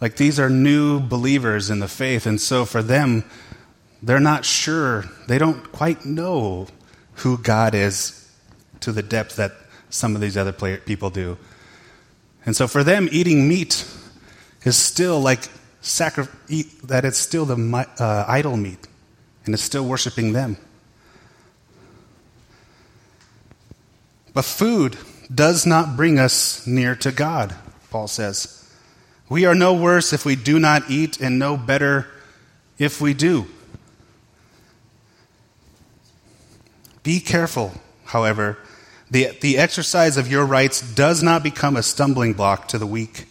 Like 0.00 0.16
these 0.16 0.38
are 0.38 0.50
new 0.50 1.00
believers 1.00 1.70
in 1.70 1.78
the 1.78 1.88
faith, 1.88 2.26
and 2.26 2.40
so 2.40 2.64
for 2.64 2.82
them, 2.82 3.24
they're 4.02 4.20
not 4.20 4.44
sure, 4.44 5.04
they 5.28 5.38
don't 5.38 5.72
quite 5.72 6.04
know 6.04 6.66
who 7.16 7.38
God 7.38 7.74
is 7.74 8.30
to 8.80 8.92
the 8.92 9.02
depth 9.02 9.36
that 9.36 9.52
some 9.88 10.14
of 10.14 10.20
these 10.20 10.36
other 10.36 10.52
people 10.52 11.10
do. 11.10 11.38
And 12.44 12.54
so 12.54 12.66
for 12.66 12.84
them, 12.84 13.08
eating 13.10 13.48
meat 13.48 13.86
is 14.64 14.76
still 14.76 15.20
like 15.20 15.48
sacri- 15.80 16.26
eat, 16.48 16.82
that 16.82 17.04
it's 17.04 17.18
still 17.18 17.46
the 17.46 17.86
uh, 17.98 18.24
idol 18.28 18.56
meat, 18.56 18.86
and 19.46 19.54
it's 19.54 19.62
still 19.62 19.86
worshiping 19.86 20.32
them. 20.32 20.56
But 24.34 24.44
food 24.44 24.98
does 25.32 25.64
not 25.64 25.96
bring 25.96 26.18
us 26.18 26.66
near 26.66 26.96
to 26.96 27.12
God, 27.12 27.54
Paul 27.90 28.08
says. 28.08 28.63
We 29.28 29.46
are 29.46 29.54
no 29.54 29.74
worse 29.74 30.12
if 30.12 30.24
we 30.24 30.36
do 30.36 30.58
not 30.58 30.90
eat, 30.90 31.20
and 31.20 31.38
no 31.38 31.56
better 31.56 32.06
if 32.78 33.00
we 33.00 33.14
do. 33.14 33.46
Be 37.02 37.20
careful, 37.20 37.72
however. 38.06 38.58
The, 39.10 39.36
the 39.40 39.58
exercise 39.58 40.16
of 40.16 40.30
your 40.30 40.44
rights 40.44 40.80
does 40.94 41.22
not 41.22 41.42
become 41.42 41.76
a 41.76 41.82
stumbling 41.82 42.32
block 42.32 42.68
to 42.68 42.78
the 42.78 42.86
weak. 42.86 43.26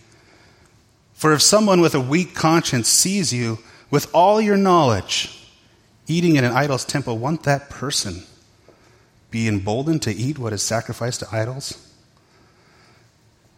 For 1.13 1.33
if 1.33 1.41
someone 1.41 1.81
with 1.81 1.95
a 1.95 1.99
weak 1.99 2.35
conscience 2.35 2.87
sees 2.87 3.33
you 3.33 3.59
with 3.89 4.09
all 4.13 4.41
your 4.41 4.57
knowledge 4.57 5.39
eating 6.07 6.35
in 6.35 6.43
an 6.43 6.51
idol's 6.51 6.85
temple, 6.85 7.17
won't 7.17 7.43
that 7.43 7.69
person 7.69 8.23
be 9.31 9.47
emboldened 9.47 10.01
to 10.03 10.13
eat 10.13 10.37
what 10.37 10.53
is 10.53 10.61
sacrificed 10.61 11.21
to 11.21 11.27
idols? 11.31 11.92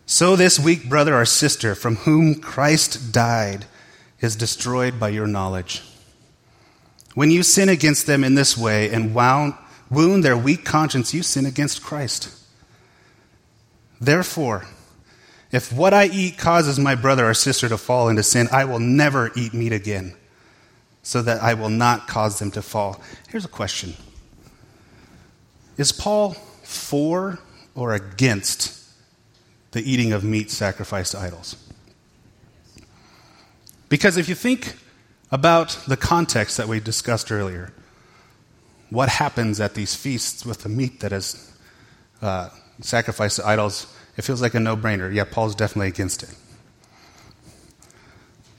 So 0.06 0.36
this 0.36 0.60
weak 0.60 0.88
brother 0.88 1.16
or 1.16 1.26
sister 1.26 1.74
from 1.74 1.96
whom 1.98 2.36
Christ 2.36 3.12
died 3.12 3.66
is 4.20 4.36
destroyed 4.36 5.00
by 5.00 5.10
your 5.10 5.26
knowledge. 5.26 5.82
When 7.16 7.32
you 7.32 7.42
sin 7.44 7.70
against 7.70 8.06
them 8.06 8.24
in 8.24 8.36
this 8.36 8.58
way 8.58 8.92
and 8.92 9.16
wound, 9.16 10.24
their 10.24 10.38
weak 10.38 10.64
conscience, 10.64 11.14
you 11.14 11.24
sin 11.24 11.46
against 11.46 11.82
Christ. 11.82 12.30
Therefore, 14.00 14.66
if 15.52 15.72
what 15.72 15.94
I 15.94 16.06
eat 16.08 16.38
causes 16.38 16.78
my 16.78 16.96
brother 16.96 17.28
or 17.28 17.34
sister 17.34 17.68
to 17.70 17.78
fall 17.78 18.10
into 18.10 18.24
sin, 18.24 18.48
I 18.52 18.66
will 18.66 18.80
never 18.80 19.32
eat 19.36 19.54
meat 19.54 19.72
again, 19.72 20.16
so 21.02 21.22
that 21.22 21.42
I 21.42 21.54
will 21.54 21.70
not 21.70 22.08
cause 22.08 22.38
them 22.40 22.52
to 22.52 22.62
fall. 22.62 23.02
Here's 23.30 23.46
a 23.46 23.50
question 23.50 23.96
Is 25.78 25.92
Paul 25.92 26.34
for 26.64 27.40
or 27.74 27.94
against 27.94 28.85
the 29.76 29.92
eating 29.92 30.14
of 30.14 30.24
meat 30.24 30.50
sacrificed 30.50 31.12
to 31.12 31.20
idols. 31.20 31.58
Because 33.90 34.16
if 34.16 34.30
you 34.30 34.34
think 34.34 34.78
about 35.34 35.78
the 35.86 35.98
context 35.98 36.56
that 36.56 36.70
we 36.70 36.80
discussed 36.80 37.30
earlier, 37.30 37.74
what 38.90 39.10
happens 39.10 39.60
at 39.60 39.74
these 39.74 39.94
feasts 39.94 40.46
with 40.46 40.64
the 40.64 40.70
meat 40.70 41.02
that 41.02 41.12
is 41.12 41.52
uh, 42.22 42.48
sacrificed 42.80 43.36
to 43.36 43.46
idols, 43.46 43.94
it 44.16 44.22
feels 44.22 44.42
like 44.42 44.54
a 44.54 44.62
no 44.62 44.78
brainer. 44.78 45.14
Yeah, 45.14 45.26
Paul's 45.26 45.56
definitely 45.56 45.90
against 45.90 46.24
it. 46.24 46.34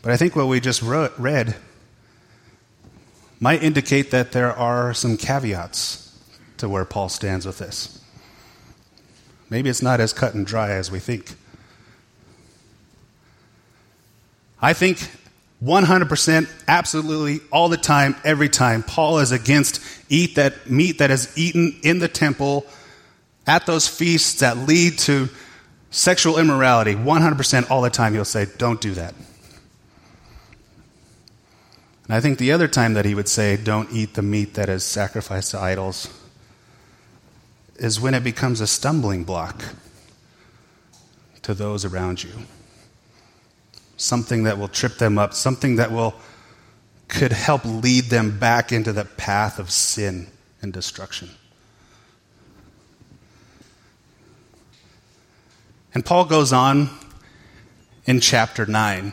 But 0.02 0.12
I 0.12 0.18
think 0.18 0.36
what 0.36 0.48
we 0.48 0.60
just 0.60 0.82
wrote, 0.82 1.14
read 1.18 1.56
might 3.40 3.62
indicate 3.62 4.10
that 4.10 4.32
there 4.32 4.52
are 4.52 4.92
some 4.92 5.16
caveats 5.16 6.14
to 6.58 6.68
where 6.68 6.84
Paul 6.84 7.08
stands 7.08 7.46
with 7.46 7.56
this. 7.56 8.05
Maybe 9.48 9.70
it's 9.70 9.82
not 9.82 10.00
as 10.00 10.12
cut 10.12 10.34
and 10.34 10.46
dry 10.46 10.70
as 10.70 10.90
we 10.90 10.98
think. 10.98 11.34
I 14.60 14.72
think 14.72 15.10
100%, 15.62 16.50
absolutely, 16.68 17.40
all 17.50 17.68
the 17.68 17.76
time, 17.76 18.16
every 18.24 18.48
time, 18.48 18.82
Paul 18.82 19.18
is 19.18 19.32
against 19.32 19.80
eat 20.08 20.34
that 20.34 20.68
meat 20.68 20.98
that 20.98 21.10
is 21.10 21.36
eaten 21.36 21.78
in 21.82 21.98
the 21.98 22.08
temple 22.08 22.66
at 23.46 23.66
those 23.66 23.86
feasts 23.86 24.40
that 24.40 24.56
lead 24.56 24.98
to 25.00 25.28
sexual 25.90 26.38
immorality. 26.38 26.94
100% 26.94 27.70
all 27.70 27.82
the 27.82 27.90
time, 27.90 28.12
he'll 28.12 28.24
say, 28.24 28.46
don't 28.58 28.80
do 28.80 28.92
that. 28.94 29.14
And 32.04 32.14
I 32.14 32.20
think 32.20 32.38
the 32.38 32.52
other 32.52 32.68
time 32.68 32.94
that 32.94 33.04
he 33.04 33.14
would 33.14 33.28
say, 33.28 33.56
don't 33.56 33.90
eat 33.92 34.14
the 34.14 34.22
meat 34.22 34.54
that 34.54 34.68
is 34.68 34.84
sacrificed 34.84 35.52
to 35.52 35.60
idols 35.60 36.08
is 37.78 38.00
when 38.00 38.14
it 38.14 38.24
becomes 38.24 38.60
a 38.60 38.66
stumbling 38.66 39.24
block 39.24 39.64
to 41.42 41.54
those 41.54 41.84
around 41.84 42.22
you. 42.24 42.30
Something 43.96 44.42
that 44.44 44.58
will 44.58 44.68
trip 44.68 44.98
them 44.98 45.18
up, 45.18 45.34
something 45.34 45.76
that 45.76 45.92
will 45.92 46.14
could 47.08 47.32
help 47.32 47.64
lead 47.64 48.04
them 48.04 48.38
back 48.38 48.72
into 48.72 48.92
the 48.92 49.04
path 49.04 49.58
of 49.58 49.70
sin 49.70 50.26
and 50.60 50.72
destruction. 50.72 51.30
And 55.94 56.04
Paul 56.04 56.24
goes 56.24 56.52
on 56.52 56.90
in 58.04 58.20
chapter 58.20 58.66
9. 58.66 59.12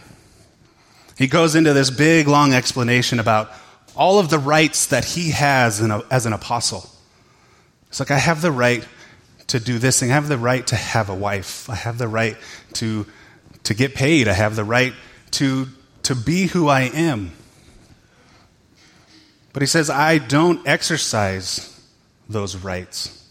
He 1.18 1.28
goes 1.28 1.56
into 1.56 1.72
this 1.72 1.92
big, 1.92 2.28
long 2.28 2.54
explanation 2.54 3.20
about 3.20 3.52
all 3.96 4.20
of 4.20 4.30
the 4.30 4.40
rights 4.40 4.88
that 4.88 5.06
he 5.06 5.32
has 5.32 5.80
as 6.10 6.26
an 6.26 6.34
apostle. 6.34 6.90
It's 7.94 8.00
like 8.00 8.10
I 8.10 8.18
have 8.18 8.42
the 8.42 8.52
right 8.52 8.84
to 9.50 9.60
do 9.60 9.78
this 9.78 10.00
thing. 10.00 10.10
I 10.10 10.16
have 10.16 10.28
the 10.28 10.36
right 10.36 10.66
to 10.66 10.76
have 10.76 11.10
a 11.10 11.14
wife. 11.16 11.70
I 11.70 11.76
have 11.76 12.00
the 12.00 12.08
right 12.08 12.36
to, 12.74 13.06
to 13.66 13.76
get 13.76 13.94
paid. 13.94 14.28
I 14.28 14.34
have 14.34 14.56
the 14.56 14.64
right 14.64 14.94
to, 15.34 15.68
to 16.02 16.16
be 16.16 16.48
who 16.48 16.70
I 16.70 16.86
am. 16.86 17.34
But 19.54 19.62
he 19.62 19.68
says, 19.68 19.92
I 19.92 20.18
don't 20.18 20.68
exercise 20.68 21.80
those 22.28 22.56
rights. 22.56 23.30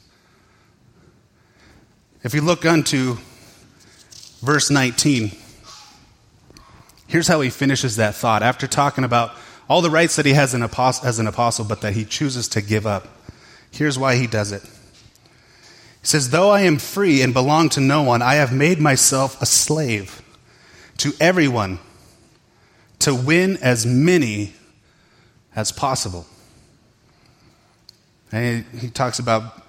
If 2.22 2.32
you 2.32 2.40
look 2.40 2.64
unto 2.64 3.16
verse 4.42 4.70
19, 4.70 5.32
here's 7.08 7.26
how 7.26 7.40
he 7.40 7.50
finishes 7.50 7.96
that 7.96 8.14
thought. 8.14 8.44
After 8.44 8.68
talking 8.68 9.02
about 9.02 9.32
all 9.68 9.82
the 9.82 9.90
rights 9.90 10.14
that 10.14 10.24
he 10.24 10.34
has 10.34 10.54
as 10.54 11.18
an 11.18 11.26
apostle, 11.26 11.64
but 11.64 11.80
that 11.80 11.94
he 11.94 12.04
chooses 12.04 12.46
to 12.50 12.62
give 12.62 12.86
up. 12.86 13.08
Here's 13.72 13.98
why 13.98 14.16
he 14.16 14.26
does 14.26 14.52
it. 14.52 14.62
He 14.62 16.06
says, 16.06 16.30
Though 16.30 16.50
I 16.50 16.60
am 16.62 16.78
free 16.78 17.22
and 17.22 17.32
belong 17.32 17.70
to 17.70 17.80
no 17.80 18.02
one, 18.02 18.22
I 18.22 18.34
have 18.34 18.52
made 18.52 18.78
myself 18.78 19.40
a 19.40 19.46
slave 19.46 20.22
to 20.98 21.12
everyone 21.18 21.78
to 23.00 23.14
win 23.14 23.56
as 23.56 23.84
many 23.86 24.52
as 25.56 25.72
possible. 25.72 26.26
And 28.30 28.64
he, 28.72 28.78
he 28.78 28.90
talks 28.90 29.18
about 29.18 29.62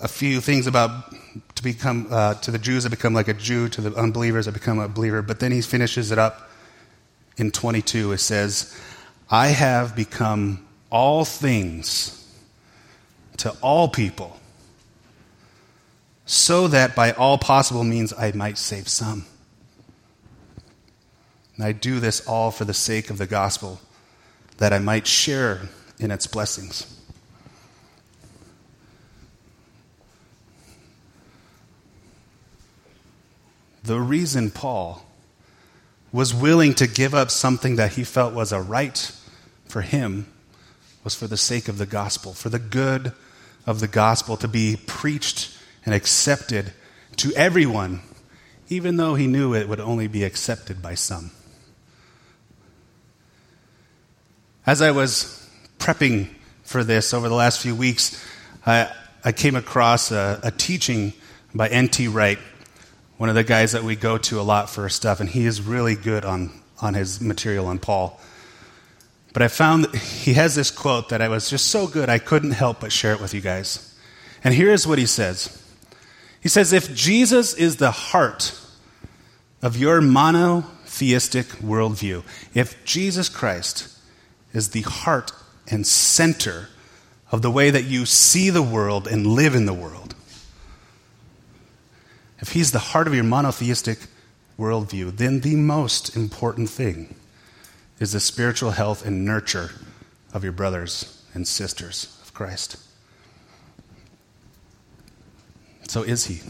a 0.00 0.08
few 0.08 0.40
things 0.40 0.66
about 0.66 1.14
to 1.54 1.62
become, 1.62 2.08
uh, 2.10 2.34
to 2.34 2.50
the 2.50 2.58
Jews, 2.58 2.86
I 2.86 2.88
become 2.88 3.14
like 3.14 3.28
a 3.28 3.34
Jew, 3.34 3.68
to 3.70 3.80
the 3.80 3.94
unbelievers, 3.94 4.48
I 4.48 4.50
become 4.50 4.78
a 4.78 4.88
believer. 4.88 5.22
But 5.22 5.40
then 5.40 5.52
he 5.52 5.60
finishes 5.62 6.10
it 6.10 6.18
up 6.18 6.50
in 7.36 7.50
22. 7.50 8.12
It 8.12 8.18
says, 8.18 8.78
I 9.30 9.48
have 9.48 9.96
become 9.96 10.66
all 10.90 11.24
things 11.24 12.19
to 13.40 13.56
all 13.62 13.88
people, 13.88 14.38
so 16.26 16.68
that 16.68 16.94
by 16.94 17.12
all 17.12 17.38
possible 17.38 17.84
means 17.84 18.12
I 18.12 18.32
might 18.32 18.58
save 18.58 18.86
some. 18.86 19.24
And 21.56 21.64
I 21.64 21.72
do 21.72 22.00
this 22.00 22.26
all 22.26 22.50
for 22.50 22.64
the 22.64 22.74
sake 22.74 23.08
of 23.08 23.16
the 23.16 23.26
gospel, 23.26 23.80
that 24.58 24.74
I 24.74 24.78
might 24.78 25.06
share 25.06 25.62
in 25.98 26.10
its 26.10 26.26
blessings. 26.26 26.98
The 33.82 33.98
reason 33.98 34.50
Paul 34.50 35.06
was 36.12 36.34
willing 36.34 36.74
to 36.74 36.86
give 36.86 37.14
up 37.14 37.30
something 37.30 37.76
that 37.76 37.92
he 37.92 38.04
felt 38.04 38.34
was 38.34 38.52
a 38.52 38.60
right 38.60 39.10
for 39.66 39.80
him 39.80 40.26
was 41.02 41.14
for 41.14 41.26
the 41.26 41.36
sake 41.38 41.68
of 41.68 41.78
the 41.78 41.86
gospel, 41.86 42.34
for 42.34 42.50
the 42.50 42.58
good 42.58 43.12
of 43.70 43.80
the 43.80 43.88
gospel 43.88 44.36
to 44.36 44.48
be 44.48 44.76
preached 44.86 45.56
and 45.84 45.94
accepted 45.94 46.72
to 47.16 47.32
everyone, 47.34 48.00
even 48.68 48.96
though 48.96 49.14
he 49.14 49.26
knew 49.26 49.54
it 49.54 49.68
would 49.68 49.80
only 49.80 50.08
be 50.08 50.24
accepted 50.24 50.82
by 50.82 50.94
some. 50.94 51.30
As 54.66 54.82
I 54.82 54.90
was 54.90 55.48
prepping 55.78 56.28
for 56.62 56.84
this 56.84 57.14
over 57.14 57.28
the 57.28 57.34
last 57.34 57.60
few 57.60 57.74
weeks, 57.74 58.22
I, 58.66 58.92
I 59.24 59.32
came 59.32 59.56
across 59.56 60.10
a, 60.10 60.40
a 60.42 60.50
teaching 60.50 61.12
by 61.54 61.68
N.T. 61.68 62.08
Wright, 62.08 62.38
one 63.16 63.28
of 63.28 63.34
the 63.34 63.44
guys 63.44 63.72
that 63.72 63.84
we 63.84 63.96
go 63.96 64.18
to 64.18 64.40
a 64.40 64.42
lot 64.42 64.68
for 64.68 64.88
stuff, 64.88 65.20
and 65.20 65.28
he 65.28 65.46
is 65.46 65.62
really 65.62 65.94
good 65.94 66.24
on 66.24 66.60
on 66.82 66.94
his 66.94 67.20
material 67.20 67.66
on 67.66 67.78
Paul. 67.78 68.18
But 69.32 69.42
I 69.42 69.48
found 69.48 69.84
that 69.84 69.94
he 69.96 70.34
has 70.34 70.54
this 70.54 70.70
quote 70.70 71.08
that 71.10 71.22
I 71.22 71.28
was 71.28 71.50
just 71.50 71.68
so 71.68 71.86
good 71.86 72.08
I 72.08 72.18
couldn't 72.18 72.52
help 72.52 72.80
but 72.80 72.92
share 72.92 73.12
it 73.12 73.20
with 73.20 73.34
you 73.34 73.40
guys. 73.40 73.86
And 74.42 74.54
here's 74.54 74.86
what 74.86 74.98
he 74.98 75.06
says 75.06 75.62
He 76.40 76.48
says, 76.48 76.72
If 76.72 76.94
Jesus 76.94 77.54
is 77.54 77.76
the 77.76 77.90
heart 77.90 78.58
of 79.62 79.76
your 79.76 80.00
monotheistic 80.00 81.46
worldview, 81.46 82.24
if 82.54 82.82
Jesus 82.84 83.28
Christ 83.28 83.88
is 84.52 84.70
the 84.70 84.82
heart 84.82 85.32
and 85.70 85.86
center 85.86 86.68
of 87.30 87.42
the 87.42 87.50
way 87.50 87.70
that 87.70 87.84
you 87.84 88.06
see 88.06 88.50
the 88.50 88.62
world 88.62 89.06
and 89.06 89.26
live 89.26 89.54
in 89.54 89.66
the 89.66 89.74
world, 89.74 90.14
if 92.40 92.52
he's 92.52 92.72
the 92.72 92.78
heart 92.78 93.06
of 93.06 93.14
your 93.14 93.22
monotheistic 93.22 93.98
worldview, 94.58 95.16
then 95.16 95.40
the 95.40 95.56
most 95.56 96.16
important 96.16 96.68
thing 96.68 97.14
is 98.00 98.12
the 98.12 98.20
spiritual 98.20 98.72
health 98.72 99.04
and 99.04 99.24
nurture 99.24 99.70
of 100.32 100.42
your 100.42 100.52
brothers 100.52 101.22
and 101.34 101.46
sisters 101.46 102.18
of 102.22 102.34
Christ. 102.34 102.76
So, 105.86 106.02
is 106.02 106.26
he? 106.26 106.40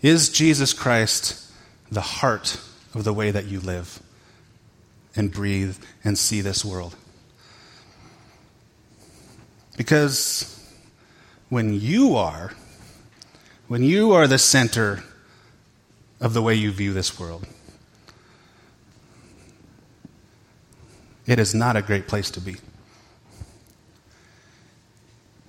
Is 0.00 0.30
Jesus 0.30 0.72
Christ 0.72 1.50
the 1.92 2.00
heart 2.00 2.60
of 2.94 3.04
the 3.04 3.12
way 3.12 3.30
that 3.30 3.46
you 3.46 3.60
live 3.60 4.02
and 5.14 5.30
breathe 5.30 5.76
and 6.02 6.18
see 6.18 6.40
this 6.40 6.64
world? 6.64 6.96
Because 9.76 10.50
when 11.48 11.78
you 11.78 12.16
are, 12.16 12.52
when 13.66 13.82
you 13.82 14.12
are 14.12 14.26
the 14.26 14.38
center 14.38 15.02
of 16.20 16.32
the 16.32 16.42
way 16.42 16.54
you 16.54 16.70
view 16.70 16.92
this 16.92 17.18
world, 17.18 17.46
it 21.26 21.38
is 21.38 21.54
not 21.54 21.76
a 21.76 21.82
great 21.82 22.06
place 22.06 22.30
to 22.32 22.40
be. 22.40 22.56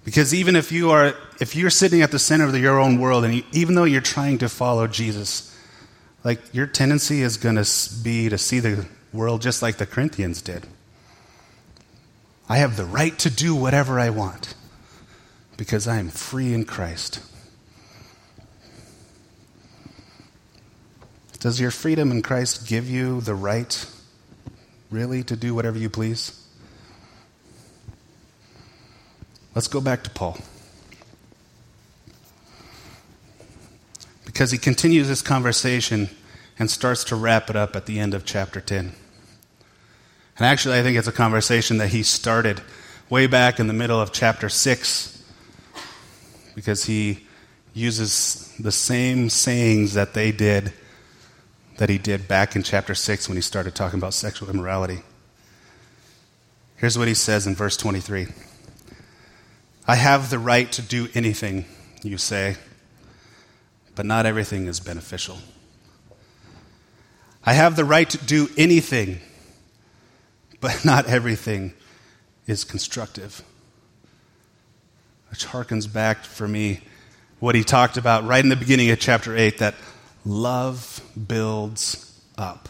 Because 0.04 0.34
even 0.34 0.56
if 0.56 0.72
you 0.72 0.92
are 0.92 1.16
if 1.40 1.56
you're 1.56 1.72
sitting 1.72 2.02
at 2.02 2.12
the 2.12 2.20
center 2.20 2.46
of 2.46 2.56
your 2.56 2.80
own 2.80 3.00
world 3.00 3.26
and 3.26 3.36
you, 3.36 3.44
even 3.52 3.76
though 3.76 3.84
you're 3.84 4.02
trying 4.02 4.38
to 4.38 4.48
follow 4.48 4.88
Jesus, 4.88 5.56
like 6.24 6.40
your 6.54 6.68
tendency 6.68 7.22
is 7.22 7.38
going 7.38 7.56
to 7.56 8.04
be 8.04 8.30
to 8.30 8.38
see 8.38 8.60
the 8.60 8.86
world 9.12 9.42
just 9.42 9.62
like 9.62 9.78
the 9.78 9.86
Corinthians 9.86 10.42
did. 10.42 10.68
I 12.48 12.58
have 12.58 12.78
the 12.78 12.86
right 12.86 13.18
to 13.20 13.30
do 13.30 13.56
whatever 13.56 14.00
I 14.00 14.12
want 14.12 14.54
because 15.58 15.88
I 15.88 15.98
am 15.98 16.10
free 16.10 16.54
in 16.54 16.66
Christ. 16.66 17.20
Does 21.40 21.60
your 21.60 21.72
freedom 21.72 22.12
in 22.12 22.22
Christ 22.22 22.68
give 22.68 22.90
you 22.90 23.22
the 23.22 23.36
right, 23.36 23.88
really, 24.91 25.24
to 25.24 25.36
do 25.36 25.54
whatever 25.56 25.78
you 25.78 25.89
please? 25.89 26.41
Let's 29.54 29.67
go 29.67 29.80
back 29.80 30.04
to 30.04 30.10
Paul. 30.10 30.38
Because 34.26 34.52
he 34.52 34.58
continues 34.58 35.08
this 35.08 35.21
conversation 35.21 36.10
and 36.60 36.69
starts 36.69 37.04
to 37.06 37.15
wrap 37.15 37.50
it 37.50 37.56
up 37.56 37.76
at 37.76 37.86
the 37.86 38.00
end 38.00 38.13
of 38.13 38.26
chapter 38.26 38.60
10. 38.60 38.93
And 40.38 40.45
actually, 40.45 40.78
I 40.78 40.84
think 40.84 40.98
it's 40.98 41.08
a 41.08 41.13
conversation 41.13 41.78
that 41.78 41.89
he 41.89 42.04
started 42.04 42.62
way 43.10 43.28
back 43.28 43.60
in 43.60 43.67
the 43.67 43.74
middle 43.74 44.00
of 44.00 44.12
chapter 44.12 44.50
6 44.50 45.24
because 46.56 46.86
he 46.86 47.26
uses 47.74 48.54
the 48.60 48.71
same 48.71 49.30
sayings 49.30 49.93
that 49.93 50.13
they 50.13 50.32
did 50.32 50.74
that 51.78 51.90
he 51.90 51.98
did 51.98 52.28
back 52.28 52.56
in 52.56 52.64
chapter 52.64 52.96
6 52.96 53.28
when 53.28 53.36
he 53.36 53.42
started 53.42 53.76
talking 53.76 54.00
about 54.00 54.14
sexual 54.14 54.50
immorality. 54.50 55.02
Here's 56.78 56.98
what 56.98 57.08
he 57.08 57.14
says 57.14 57.48
in 57.48 57.56
verse 57.56 57.78
23 57.78 58.28
I 59.88 59.96
have 59.96 60.30
the 60.30 60.40
right 60.40 60.72
to 60.72 60.82
do 60.82 61.08
anything, 61.14 61.66
you 62.02 62.18
say, 62.18 62.58
but 63.96 64.06
not 64.06 64.26
everything 64.26 64.68
is 64.68 64.80
beneficial. 64.80 65.38
I 67.46 67.54
have 67.54 67.76
the 67.76 67.86
right 67.86 68.10
to 68.10 68.18
do 68.18 68.50
anything 68.58 69.20
but 70.66 70.84
not 70.84 71.06
everything 71.06 71.74
is 72.48 72.64
constructive. 72.64 73.44
Which 75.30 75.46
harkens 75.46 75.92
back 75.92 76.24
for 76.24 76.48
me 76.48 76.82
what 77.40 77.54
he 77.54 77.64
talked 77.64 77.98
about 77.98 78.26
right 78.26 78.44
in 78.44 78.50
the 78.50 78.56
beginning 78.56 78.90
of 78.90 79.00
chapter 79.00 79.38
8 79.38 79.60
that 79.60 79.76
love 80.26 81.02
builds 81.28 82.22
up. 82.38 82.68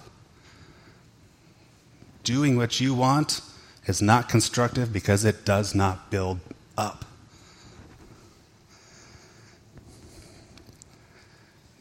Doing 2.23 2.57
what 2.57 2.79
you 2.79 2.93
want 2.93 3.41
is 3.85 4.01
not 4.01 4.27
constructive 4.29 4.91
because 4.91 5.23
it 5.23 5.45
does 5.45 5.73
not 5.73 6.11
build 6.11 6.39
up. 6.77 7.05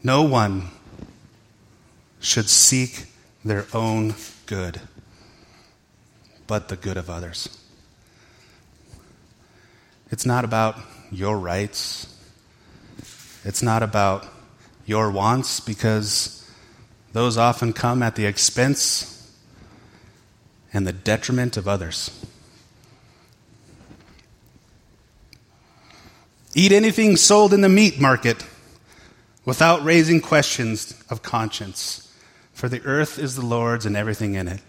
No 0.03 0.21
one 0.21 0.69
should 2.19 2.49
seek 2.49 3.07
their 3.43 3.65
own 3.73 4.15
good 4.45 4.81
but 6.47 6.67
the 6.67 6.75
good 6.75 6.97
of 6.97 7.09
others. 7.09 7.49
It's 10.11 10.25
not 10.25 10.45
about 10.45 10.77
your 11.11 11.37
rights. 11.37 12.07
It's 13.43 13.63
not 13.63 13.81
about 13.83 14.25
your 14.85 15.09
wants 15.11 15.59
because 15.59 16.49
those 17.13 17.37
often 17.37 17.73
come 17.73 18.03
at 18.03 18.15
the 18.15 18.25
expense 18.25 19.33
and 20.73 20.85
the 20.85 20.93
detriment 20.93 21.57
of 21.57 21.67
others. 21.67 22.11
Eat 26.53 26.71
anything 26.71 27.17
sold 27.17 27.53
in 27.53 27.61
the 27.61 27.69
meat 27.69 27.99
market 27.99 28.45
without 29.45 29.83
raising 29.83 30.21
questions 30.21 31.01
of 31.09 31.21
conscience, 31.21 32.13
for 32.53 32.67
the 32.67 32.81
earth 32.83 33.19
is 33.19 33.35
the 33.35 33.45
Lord's 33.45 33.85
and 33.85 33.95
everything 33.95 34.33
in 34.33 34.47
it. 34.47 34.61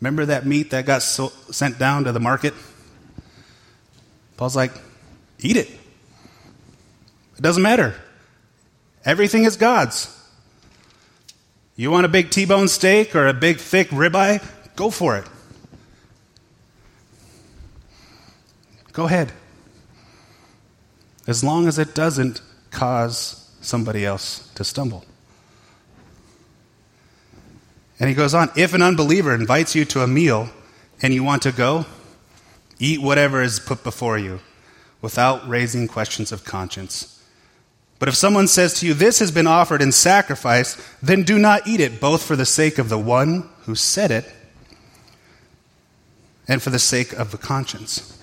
Remember 0.00 0.24
that 0.24 0.46
meat 0.46 0.70
that 0.70 0.86
got 0.86 1.02
so, 1.02 1.28
sent 1.50 1.78
down 1.78 2.04
to 2.04 2.12
the 2.12 2.20
market? 2.20 2.54
Paul's 4.36 4.56
like, 4.56 4.72
eat 5.40 5.56
it. 5.56 5.70
It 7.40 7.42
doesn't 7.42 7.62
matter. 7.62 7.94
Everything 9.02 9.44
is 9.44 9.56
God's. 9.56 10.14
You 11.74 11.90
want 11.90 12.04
a 12.04 12.08
big 12.10 12.28
T 12.28 12.44
bone 12.44 12.68
steak 12.68 13.16
or 13.16 13.28
a 13.28 13.32
big 13.32 13.56
thick 13.56 13.88
ribeye? 13.88 14.46
Go 14.76 14.90
for 14.90 15.16
it. 15.16 15.24
Go 18.92 19.06
ahead. 19.06 19.32
As 21.26 21.42
long 21.42 21.66
as 21.66 21.78
it 21.78 21.94
doesn't 21.94 22.42
cause 22.70 23.50
somebody 23.62 24.04
else 24.04 24.50
to 24.56 24.62
stumble. 24.62 25.06
And 27.98 28.10
he 28.10 28.14
goes 28.14 28.34
on 28.34 28.50
if 28.54 28.74
an 28.74 28.82
unbeliever 28.82 29.34
invites 29.34 29.74
you 29.74 29.86
to 29.86 30.02
a 30.02 30.06
meal 30.06 30.50
and 31.00 31.14
you 31.14 31.24
want 31.24 31.40
to 31.44 31.52
go, 31.52 31.86
eat 32.78 33.00
whatever 33.00 33.40
is 33.40 33.60
put 33.60 33.82
before 33.82 34.18
you 34.18 34.40
without 35.00 35.48
raising 35.48 35.88
questions 35.88 36.32
of 36.32 36.44
conscience. 36.44 37.16
But 38.00 38.08
if 38.08 38.16
someone 38.16 38.48
says 38.48 38.74
to 38.80 38.86
you, 38.86 38.94
This 38.94 39.20
has 39.20 39.30
been 39.30 39.46
offered 39.46 39.82
in 39.82 39.92
sacrifice, 39.92 40.76
then 41.00 41.22
do 41.22 41.38
not 41.38 41.68
eat 41.68 41.80
it, 41.80 42.00
both 42.00 42.24
for 42.24 42.34
the 42.34 42.46
sake 42.46 42.78
of 42.78 42.88
the 42.88 42.98
one 42.98 43.48
who 43.66 43.76
said 43.76 44.10
it 44.10 44.24
and 46.48 46.60
for 46.60 46.70
the 46.70 46.78
sake 46.78 47.12
of 47.12 47.30
the 47.30 47.38
conscience. 47.38 48.18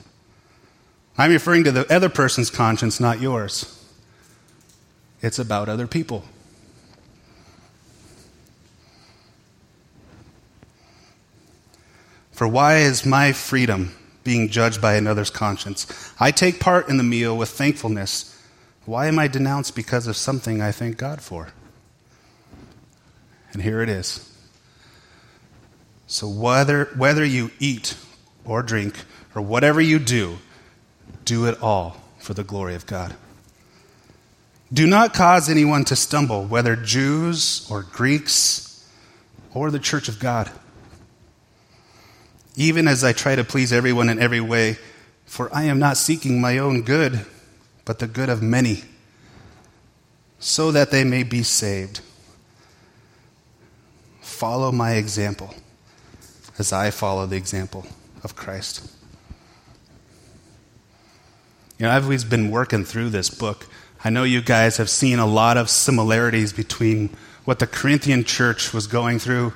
I'm 1.16 1.32
referring 1.32 1.63
to 1.63 1.72
the 1.72 1.92
other 1.94 2.10
person's 2.10 2.50
conscience, 2.50 3.00
not 3.00 3.22
yours. 3.22 3.74
It's 5.22 5.40
about 5.40 5.70
other 5.70 5.88
people. 5.88 6.24
For 12.32 12.48
why 12.48 12.78
is 12.78 13.06
my 13.06 13.32
freedom 13.32 13.96
being 14.24 14.50
judged 14.50 14.82
by 14.82 14.96
another's 14.96 15.32
conscience? 15.32 15.88
I 16.20 16.32
take 16.32 16.60
part 16.60 16.90
in 16.90 16.98
the 16.98 17.04
meal 17.04 17.38
with 17.38 17.50
thankfulness. 17.50 18.37
Why 18.88 19.06
am 19.06 19.19
I 19.19 19.28
denounced 19.28 19.76
because 19.76 20.08
of 20.08 20.17
something 20.17 20.60
I 20.60 20.71
thank 20.71 20.97
God 20.97 21.21
for? 21.21 21.50
And 23.54 23.62
here 23.62 23.82
it 23.82 23.89
is. 23.89 24.36
So, 26.08 26.28
whether, 26.28 26.86
whether 26.95 27.23
you 27.23 27.52
eat 27.60 27.95
or 28.43 28.63
drink 28.63 29.04
or 29.36 29.43
whatever 29.43 29.80
you 29.80 30.00
do, 30.00 30.39
do 31.23 31.45
it 31.45 31.62
all 31.62 32.02
for 32.17 32.34
the 32.34 32.43
glory 32.43 32.73
of 32.73 32.88
God. 32.88 33.15
Do 34.73 34.88
not 34.88 35.13
cause 35.13 35.47
anyone 35.47 35.86
to 35.86 35.95
stumble, 35.95 36.45
whether 36.45 36.76
Jews 36.76 37.69
or 37.69 37.84
Greeks 37.84 38.89
or 39.54 39.69
the 39.69 39.78
church 39.78 40.10
of 40.10 40.17
God 40.17 40.50
even 42.58 42.88
as 42.88 43.04
I 43.04 43.13
try 43.13 43.36
to 43.36 43.43
please 43.43 43.71
everyone 43.71 44.10
in 44.10 44.19
every 44.19 44.41
way, 44.41 44.78
for 45.26 45.54
I 45.56 45.65
am 45.65 45.78
not 45.78 45.95
seeking 45.95 46.41
my 46.41 46.58
own 46.58 46.82
good, 46.82 47.23
but 47.88 48.00
the 48.00 48.06
good 48.06 48.28
of 48.28 48.43
many, 48.43 48.84
so 50.39 50.73
that 50.73 50.91
they 50.91 51.06
may 51.06 51.23
be 51.23 51.41
saved. 51.41 52.02
Follow 54.19 54.73
my 54.73 54.95
example 54.95 55.56
as 56.60 56.73
I 56.73 56.91
follow 56.91 57.26
the 57.26 57.38
example 57.38 57.88
of 58.26 58.36
Christ. 58.36 58.91
You 61.80 61.86
know, 61.86 61.91
I've 61.91 62.04
always 62.04 62.26
been 62.26 62.52
working 62.52 62.84
through 62.84 63.12
this 63.12 63.30
book. 63.30 63.67
I 64.04 64.10
know 64.10 64.26
you 64.26 64.41
guys 64.41 64.76
have 64.76 64.89
seen 64.89 65.17
a 65.17 65.26
lot 65.26 65.56
of 65.56 65.69
similarities 65.69 66.52
between 66.52 67.10
what 67.45 67.60
the 67.60 67.67
Corinthian 67.67 68.26
church 68.26 68.73
was 68.73 68.86
going 68.86 69.17
through 69.17 69.54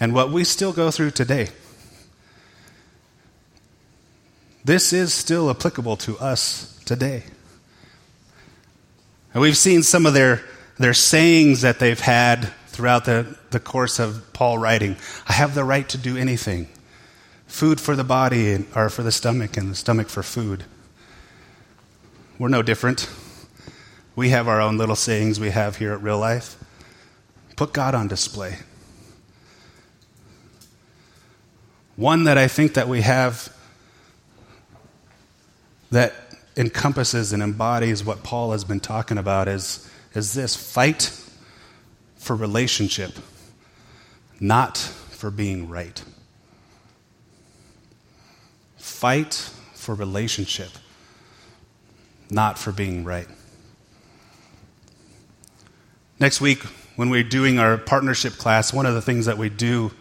and 0.00 0.12
what 0.12 0.32
we 0.32 0.42
still 0.42 0.72
go 0.72 0.90
through 0.90 1.12
today. 1.12 1.50
This 4.64 4.92
is 4.92 5.14
still 5.14 5.48
applicable 5.48 5.96
to 5.98 6.18
us 6.18 6.76
today. 6.84 7.22
And 9.32 9.40
we've 9.40 9.56
seen 9.56 9.82
some 9.82 10.06
of 10.06 10.14
their, 10.14 10.42
their 10.76 10.94
sayings 10.94 11.60
that 11.60 11.78
they've 11.78 12.00
had 12.00 12.52
throughout 12.66 13.04
the, 13.04 13.36
the 13.50 13.60
course 13.60 13.98
of 13.98 14.32
Paul 14.32 14.58
writing. 14.58 14.96
I 15.28 15.34
have 15.34 15.54
the 15.54 15.64
right 15.64 15.88
to 15.90 15.98
do 15.98 16.16
anything. 16.16 16.68
Food 17.46 17.80
for 17.80 17.94
the 17.94 18.04
body, 18.04 18.52
and, 18.52 18.66
or 18.74 18.88
for 18.88 19.02
the 19.02 19.12
stomach, 19.12 19.56
and 19.56 19.70
the 19.70 19.74
stomach 19.74 20.08
for 20.08 20.22
food. 20.22 20.64
We're 22.38 22.48
no 22.48 22.62
different. 22.62 23.08
We 24.16 24.30
have 24.30 24.48
our 24.48 24.60
own 24.60 24.78
little 24.78 24.96
sayings 24.96 25.38
we 25.38 25.50
have 25.50 25.76
here 25.76 25.92
at 25.92 26.02
Real 26.02 26.18
Life. 26.18 26.56
Put 27.56 27.72
God 27.72 27.94
on 27.94 28.08
display. 28.08 28.58
One 31.96 32.24
that 32.24 32.38
I 32.38 32.48
think 32.48 32.74
that 32.74 32.88
we 32.88 33.02
have 33.02 33.54
that 35.90 36.14
encompasses 36.60 37.32
and 37.32 37.42
embodies 37.42 38.04
what 38.04 38.22
Paul 38.22 38.52
has 38.52 38.64
been 38.64 38.80
talking 38.80 39.16
about 39.16 39.48
is, 39.48 39.88
is 40.14 40.34
this 40.34 40.54
fight 40.54 41.10
for 42.16 42.36
relationship, 42.36 43.12
not 44.38 44.76
for 44.76 45.30
being 45.30 45.70
right. 45.70 46.04
Fight 48.76 49.50
for 49.72 49.94
relationship, 49.94 50.68
not 52.28 52.58
for 52.58 52.72
being 52.72 53.04
right. 53.04 53.28
Next 56.18 56.42
week, 56.42 56.62
when 56.96 57.08
we're 57.08 57.24
doing 57.24 57.58
our 57.58 57.78
partnership 57.78 58.34
class, 58.34 58.70
one 58.70 58.84
of 58.84 58.92
the 58.92 59.00
things 59.00 59.24
that 59.24 59.38
we 59.38 59.48
do 59.48 59.92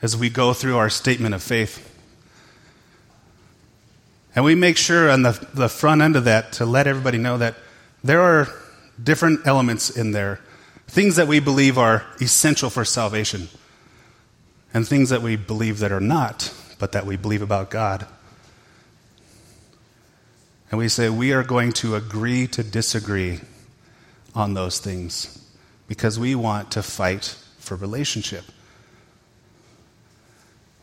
is 0.00 0.16
we 0.16 0.30
go 0.30 0.54
through 0.54 0.78
our 0.78 0.88
statement 0.88 1.34
of 1.34 1.42
faith. 1.42 1.97
And 4.38 4.44
we 4.44 4.54
make 4.54 4.76
sure 4.76 5.10
on 5.10 5.22
the, 5.22 5.48
the 5.52 5.68
front 5.68 6.00
end 6.00 6.14
of 6.14 6.26
that 6.26 6.52
to 6.52 6.64
let 6.64 6.86
everybody 6.86 7.18
know 7.18 7.38
that 7.38 7.56
there 8.04 8.20
are 8.20 8.46
different 9.02 9.44
elements 9.48 9.90
in 9.90 10.12
there, 10.12 10.38
things 10.86 11.16
that 11.16 11.26
we 11.26 11.40
believe 11.40 11.76
are 11.76 12.06
essential 12.20 12.70
for 12.70 12.84
salvation, 12.84 13.48
and 14.72 14.86
things 14.86 15.08
that 15.08 15.22
we 15.22 15.34
believe 15.34 15.80
that 15.80 15.90
are 15.90 15.98
not, 15.98 16.54
but 16.78 16.92
that 16.92 17.04
we 17.04 17.16
believe 17.16 17.42
about 17.42 17.68
God. 17.68 18.06
And 20.70 20.78
we 20.78 20.88
say 20.88 21.08
we 21.08 21.32
are 21.32 21.42
going 21.42 21.72
to 21.72 21.96
agree 21.96 22.46
to 22.46 22.62
disagree 22.62 23.40
on 24.36 24.54
those 24.54 24.78
things 24.78 25.50
because 25.88 26.16
we 26.16 26.36
want 26.36 26.70
to 26.70 26.82
fight 26.84 27.36
for 27.58 27.74
relationship. 27.74 28.44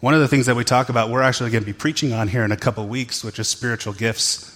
One 0.05 0.13
of 0.13 0.19
the 0.19 0.27
things 0.27 0.45
that 0.45 0.55
we 0.55 0.63
talk 0.63 0.89
about, 0.89 1.09
we're 1.09 1.23
actually 1.23 1.49
going 1.49 1.63
to 1.63 1.65
be 1.65 1.73
preaching 1.73 2.13
on 2.13 2.27
here 2.27 2.43
in 2.43 2.51
a 2.51 2.57
couple 2.57 2.87
weeks, 2.87 3.23
which 3.23 3.39
is 3.39 3.47
spiritual 3.47 3.91
gifts. 3.91 4.55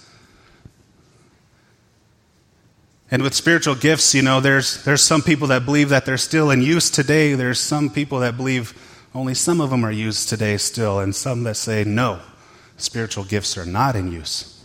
And 3.10 3.20
with 3.20 3.34
spiritual 3.34 3.74
gifts, 3.74 4.14
you 4.14 4.22
know, 4.22 4.38
there's, 4.38 4.84
there's 4.84 5.02
some 5.02 5.22
people 5.22 5.48
that 5.48 5.64
believe 5.64 5.88
that 5.88 6.06
they're 6.06 6.18
still 6.18 6.52
in 6.52 6.62
use 6.62 6.88
today. 6.88 7.34
There's 7.34 7.58
some 7.58 7.90
people 7.90 8.20
that 8.20 8.36
believe 8.36 8.80
only 9.12 9.34
some 9.34 9.60
of 9.60 9.70
them 9.70 9.84
are 9.84 9.90
used 9.90 10.28
today 10.28 10.56
still, 10.56 11.00
and 11.00 11.12
some 11.12 11.42
that 11.42 11.56
say, 11.56 11.82
no, 11.82 12.20
spiritual 12.76 13.24
gifts 13.24 13.58
are 13.58 13.66
not 13.66 13.96
in 13.96 14.12
use. 14.12 14.64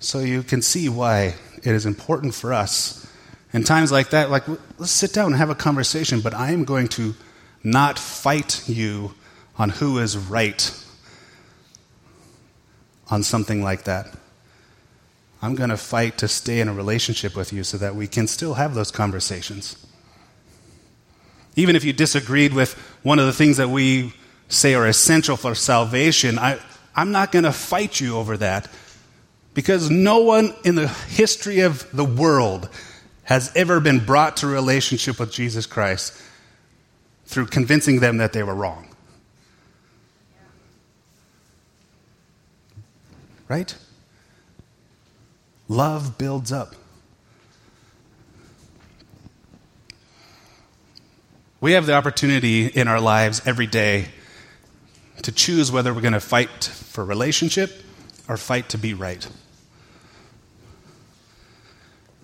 So 0.00 0.18
you 0.18 0.42
can 0.42 0.60
see 0.60 0.88
why 0.88 1.36
it 1.58 1.72
is 1.72 1.86
important 1.86 2.34
for 2.34 2.52
us 2.52 3.06
in 3.52 3.62
times 3.62 3.92
like 3.92 4.10
that, 4.10 4.28
like, 4.28 4.48
let's 4.48 4.90
sit 4.90 5.12
down 5.12 5.26
and 5.26 5.36
have 5.36 5.50
a 5.50 5.54
conversation, 5.54 6.20
but 6.20 6.34
I 6.34 6.50
am 6.50 6.64
going 6.64 6.88
to 6.88 7.14
not 7.66 7.98
fight 7.98 8.62
you 8.68 9.12
on 9.58 9.70
who 9.70 9.98
is 9.98 10.16
right 10.16 10.72
on 13.10 13.24
something 13.24 13.60
like 13.60 13.82
that. 13.84 14.14
I'm 15.42 15.56
going 15.56 15.70
to 15.70 15.76
fight 15.76 16.18
to 16.18 16.28
stay 16.28 16.60
in 16.60 16.68
a 16.68 16.72
relationship 16.72 17.34
with 17.34 17.52
you 17.52 17.64
so 17.64 17.76
that 17.78 17.96
we 17.96 18.06
can 18.06 18.28
still 18.28 18.54
have 18.54 18.74
those 18.74 18.92
conversations. 18.92 19.84
Even 21.56 21.74
if 21.74 21.82
you 21.82 21.92
disagreed 21.92 22.54
with 22.54 22.74
one 23.02 23.18
of 23.18 23.26
the 23.26 23.32
things 23.32 23.56
that 23.56 23.68
we 23.68 24.14
say 24.48 24.74
are 24.74 24.86
essential 24.86 25.36
for 25.36 25.56
salvation, 25.56 26.38
I, 26.38 26.60
I'm 26.94 27.10
not 27.10 27.32
going 27.32 27.44
to 27.44 27.52
fight 27.52 28.00
you 28.00 28.16
over 28.16 28.36
that 28.36 28.70
because 29.54 29.90
no 29.90 30.20
one 30.20 30.54
in 30.64 30.76
the 30.76 30.86
history 30.86 31.60
of 31.60 31.90
the 31.92 32.04
world 32.04 32.68
has 33.24 33.50
ever 33.56 33.80
been 33.80 34.04
brought 34.04 34.36
to 34.36 34.46
relationship 34.46 35.18
with 35.18 35.32
Jesus 35.32 35.66
Christ 35.66 36.22
through 37.26 37.46
convincing 37.46 38.00
them 38.00 38.16
that 38.16 38.32
they 38.32 38.42
were 38.42 38.54
wrong. 38.54 38.88
Right? 43.48 43.76
Love 45.68 46.18
builds 46.18 46.52
up. 46.52 46.74
We 51.60 51.72
have 51.72 51.86
the 51.86 51.94
opportunity 51.94 52.66
in 52.66 52.86
our 52.86 53.00
lives 53.00 53.42
every 53.46 53.66
day 53.66 54.08
to 55.22 55.32
choose 55.32 55.72
whether 55.72 55.92
we're 55.92 56.02
going 56.02 56.12
to 56.12 56.20
fight 56.20 56.64
for 56.64 57.04
relationship 57.04 57.82
or 58.28 58.36
fight 58.36 58.68
to 58.70 58.78
be 58.78 58.94
right. 58.94 59.26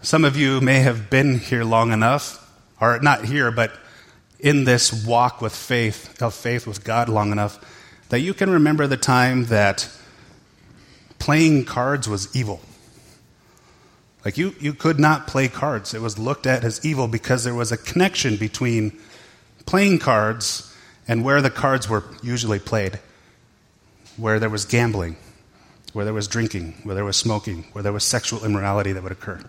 Some 0.03 0.25
of 0.25 0.37
you 0.37 0.61
may 0.61 0.81
have 0.81 1.11
been 1.11 1.38
here 1.38 1.65
long 1.65 1.93
enough, 1.93 2.38
or 2.81 2.99
not 3.01 3.25
here, 3.25 3.51
but 3.51 3.73
in 4.42 4.64
this 4.64 4.92
walk 5.07 5.40
with 5.40 5.55
faith, 5.55 6.20
of 6.20 6.35
faith 6.35 6.66
with 6.66 6.85
God 6.85 7.09
long 7.09 7.33
enough, 7.33 7.59
that 8.09 8.20
you 8.20 8.35
can 8.35 8.50
remember 8.50 8.87
the 8.87 8.96
time 8.96 9.46
that 9.46 9.88
playing 11.18 11.64
cards 11.64 12.09
was 12.09 12.35
evil. 12.37 12.61
Like 14.24 14.37
you, 14.37 14.55
you 14.61 14.74
could 14.74 14.98
not 14.98 15.28
play 15.28 15.48
cards. 15.48 15.94
It 15.94 16.00
was 16.00 16.18
looked 16.18 16.46
at 16.46 16.64
as 16.64 16.85
evil 16.85 17.09
because 17.09 17.44
there 17.44 17.55
was 17.55 17.70
a 17.70 17.76
connection 17.76 18.37
between 18.37 18.98
playing 19.64 20.00
cards 20.00 20.74
and 21.07 21.24
where 21.24 21.40
the 21.40 21.50
cards 21.50 21.88
were 21.88 22.05
usually 22.22 22.59
played, 22.59 22.98
where 24.16 24.40
there 24.40 24.50
was 24.50 24.64
gambling, 24.64 25.16
where 25.92 26.05
there 26.05 26.14
was 26.14 26.26
drinking, 26.26 26.74
where 26.83 26.94
there 26.94 27.05
was 27.05 27.16
smoking, 27.16 27.64
where 27.72 27.83
there 27.83 27.92
was 27.92 28.05
sexual 28.05 28.44
immorality 28.44 28.92
that 28.92 29.02
would 29.02 29.12
occur. 29.12 29.40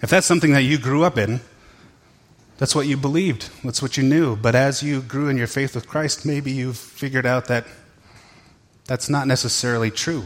If 0.00 0.10
that's 0.10 0.26
something 0.26 0.52
that 0.52 0.62
you 0.62 0.78
grew 0.78 1.04
up 1.04 1.18
in, 1.18 1.40
that's 2.58 2.74
what 2.74 2.86
you 2.86 2.96
believed. 2.96 3.50
That's 3.64 3.80
what 3.80 3.96
you 3.96 4.02
knew. 4.02 4.36
But 4.36 4.54
as 4.54 4.82
you 4.82 5.00
grew 5.00 5.28
in 5.28 5.36
your 5.36 5.46
faith 5.46 5.74
with 5.74 5.88
Christ, 5.88 6.26
maybe 6.26 6.50
you've 6.50 6.76
figured 6.76 7.24
out 7.24 7.46
that 7.46 7.64
that's 8.86 9.08
not 9.08 9.26
necessarily 9.26 9.90
true. 9.90 10.24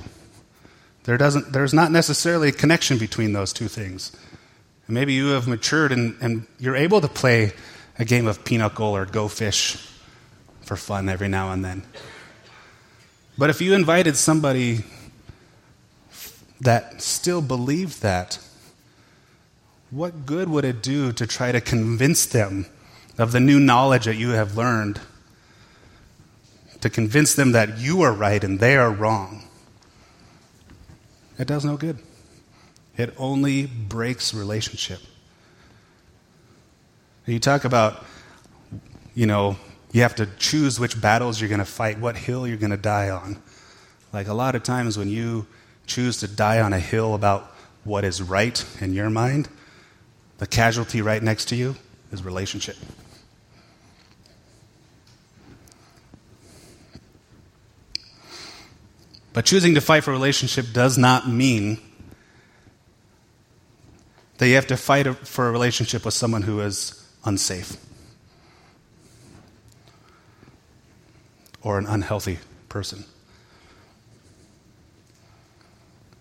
There 1.05 1.18
doesn't, 1.18 1.53
there's 1.53 1.75
not 1.75 1.92
necessarily 1.92 2.49
a 2.49 2.53
connection 2.53 2.97
between 2.97 3.33
those 3.33 3.53
two 3.53 3.68
things. 3.68 4.12
And 4.87 4.95
maybe 4.95 5.12
you 5.12 5.29
have 5.29 5.47
matured 5.47 5.92
and, 5.92 6.16
and 6.23 6.47
you're 6.59 6.77
able 6.77 7.01
to 7.01 7.09
play 7.09 7.53
a 7.99 8.05
game 8.05 8.27
of 8.27 8.45
pinochle 8.45 8.97
or 8.97 9.05
go 9.05 9.29
fish 9.29 9.77
for 10.62 10.77
fun 10.77 11.09
every 11.09 11.29
now 11.29 11.53
and 11.53 11.64
then. 11.64 11.83
But 13.37 13.51
if 13.51 13.61
you 13.61 13.75
invited 13.75 14.16
somebody 14.16 14.85
that 16.61 17.03
still 17.03 17.42
believed 17.42 18.03
that, 18.03 18.38
what 19.93 20.25
good 20.25 20.49
would 20.49 20.65
it 20.65 20.83
do 20.83 21.13
to 21.13 21.27
try 21.27 21.53
to 21.53 21.61
convince 21.61 22.25
them 22.25 22.65
of 23.19 23.31
the 23.31 23.39
new 23.39 23.61
knowledge 23.61 24.07
that 24.07 24.17
you 24.17 24.31
have 24.31 24.57
learned? 24.57 24.99
To 26.81 26.89
convince 26.89 27.35
them 27.35 27.53
that 27.53 27.79
you 27.79 28.01
are 28.01 28.13
right 28.13 28.43
and 28.43 28.59
they 28.59 28.75
are 28.77 28.91
wrong? 28.91 29.45
It 31.39 31.47
does 31.47 31.65
no 31.65 31.77
good. 31.77 31.99
It 32.97 33.15
only 33.19 33.67
breaks 33.67 34.33
relationship. 34.33 35.01
You 37.27 37.39
talk 37.39 37.65
about, 37.65 38.03
you 39.15 39.27
know, 39.27 39.57
you 39.93 40.01
have 40.01 40.15
to 40.17 40.27
choose 40.39 40.81
which 40.81 41.01
battles 41.01 41.39
you're 41.39 41.51
going 41.51 41.59
to 41.59 41.65
fight, 41.67 41.99
what 41.99 42.17
hill 42.17 42.49
you're 42.49 42.57
going 42.57 42.71
to 42.71 42.79
die 42.79 43.11
on. 43.11 43.43
Like 44.11 44.27
a 44.27 44.35
lot 44.35 44.55
of 44.55 44.63
times 44.63 44.97
when 44.97 45.09
you 45.09 45.47
choose 45.87 46.17
to 46.19 46.29
die 46.29 46.61
on 46.61 46.73
a 46.73 46.81
hill 46.81 47.15
about 47.15 47.55
what 47.85 48.05
is 48.05 48.23
right 48.23 48.65
in 48.81 48.95
your 48.95 49.11
mind, 49.11 49.49
the 50.43 50.49
casualty 50.49 51.01
right 51.03 51.23
next 51.23 51.45
to 51.45 51.55
you 51.55 51.77
is 52.11 52.25
relationship. 52.25 52.75
But 59.33 59.45
choosing 59.45 59.77
to 59.77 59.81
fight 59.81 60.03
for 60.03 60.11
relationship 60.11 60.73
does 60.73 60.99
not 60.99 61.29
mean 61.29 61.79
that 64.39 64.49
you 64.49 64.57
have 64.57 64.67
to 64.67 64.77
fight 64.77 65.07
for 65.29 65.47
a 65.47 65.53
relationship 65.53 66.05
with 66.05 66.15
someone 66.15 66.43
who 66.43 66.59
is 66.59 67.09
unsafe 67.25 67.77
or 71.63 71.79
an 71.79 71.87
unhealthy 71.87 72.41
person. 72.69 73.05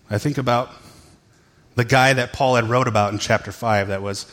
I 0.08 0.18
think 0.18 0.38
about 0.38 0.70
the 1.74 1.84
guy 1.84 2.12
that 2.12 2.32
Paul 2.32 2.56
had 2.56 2.68
wrote 2.68 2.88
about 2.88 3.12
in 3.12 3.18
chapter 3.18 3.52
5 3.52 3.88
that 3.88 4.02
was 4.02 4.30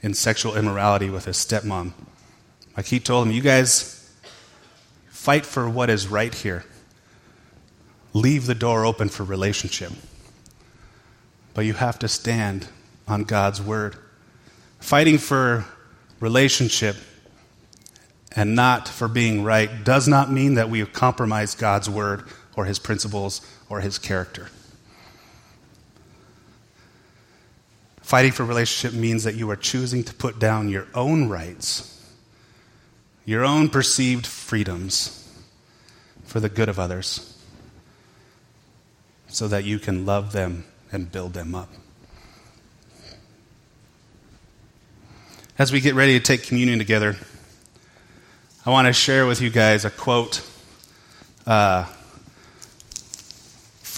in 0.00 0.14
sexual 0.14 0.56
immorality 0.56 1.10
with 1.10 1.24
his 1.24 1.36
stepmom. 1.36 1.92
Like 2.76 2.86
he 2.86 3.00
told 3.00 3.26
him, 3.26 3.32
You 3.32 3.42
guys 3.42 4.12
fight 5.08 5.44
for 5.44 5.68
what 5.68 5.90
is 5.90 6.08
right 6.08 6.34
here. 6.34 6.64
Leave 8.14 8.46
the 8.46 8.54
door 8.54 8.86
open 8.86 9.08
for 9.08 9.24
relationship. 9.24 9.92
But 11.54 11.66
you 11.66 11.74
have 11.74 11.98
to 11.98 12.08
stand 12.08 12.68
on 13.06 13.24
God's 13.24 13.60
word. 13.60 13.96
Fighting 14.80 15.18
for 15.18 15.64
relationship 16.20 16.96
and 18.34 18.54
not 18.54 18.88
for 18.88 19.08
being 19.08 19.42
right 19.42 19.84
does 19.84 20.06
not 20.06 20.30
mean 20.30 20.54
that 20.54 20.70
we 20.70 20.84
compromise 20.86 21.54
God's 21.54 21.90
word 21.90 22.24
or 22.56 22.64
his 22.64 22.78
principles 22.78 23.40
or 23.68 23.80
his 23.80 23.98
character. 23.98 24.48
Fighting 28.08 28.32
for 28.32 28.42
relationship 28.42 28.98
means 28.98 29.24
that 29.24 29.34
you 29.34 29.50
are 29.50 29.56
choosing 29.56 30.02
to 30.02 30.14
put 30.14 30.38
down 30.38 30.70
your 30.70 30.86
own 30.94 31.28
rights, 31.28 32.02
your 33.26 33.44
own 33.44 33.68
perceived 33.68 34.26
freedoms 34.26 35.30
for 36.24 36.40
the 36.40 36.48
good 36.48 36.70
of 36.70 36.78
others, 36.78 37.38
so 39.26 39.46
that 39.48 39.64
you 39.64 39.78
can 39.78 40.06
love 40.06 40.32
them 40.32 40.64
and 40.90 41.12
build 41.12 41.34
them 41.34 41.54
up. 41.54 41.68
As 45.58 45.70
we 45.70 45.82
get 45.82 45.94
ready 45.94 46.18
to 46.18 46.24
take 46.24 46.44
communion 46.44 46.78
together, 46.78 47.14
I 48.64 48.70
want 48.70 48.86
to 48.86 48.94
share 48.94 49.26
with 49.26 49.42
you 49.42 49.50
guys 49.50 49.84
a 49.84 49.90
quote 49.90 50.42
uh, 51.46 51.84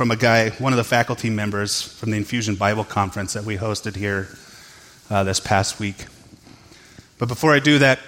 from 0.00 0.10
a 0.10 0.16
guy, 0.16 0.48
one 0.52 0.72
of 0.72 0.78
the 0.78 0.82
faculty 0.82 1.28
members 1.28 1.82
from 1.82 2.10
the 2.10 2.16
Infusion 2.16 2.54
Bible 2.54 2.84
Conference 2.84 3.34
that 3.34 3.44
we 3.44 3.58
hosted 3.58 3.96
here 3.96 4.28
uh, 5.10 5.24
this 5.24 5.38
past 5.38 5.78
week. 5.78 6.06
But 7.18 7.28
before 7.28 7.52
I 7.52 7.58
do 7.58 7.80
that, 7.80 7.98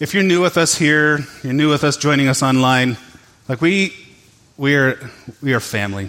if 0.00 0.14
you're 0.14 0.24
new 0.24 0.42
with 0.42 0.56
us 0.56 0.74
here, 0.74 1.20
you're 1.44 1.52
new 1.52 1.70
with 1.70 1.84
us 1.84 1.96
joining 1.96 2.26
us 2.26 2.42
online, 2.42 2.96
like 3.48 3.60
we, 3.60 3.94
we 4.56 4.74
are, 4.74 4.98
we 5.40 5.54
are 5.54 5.60
family. 5.60 6.08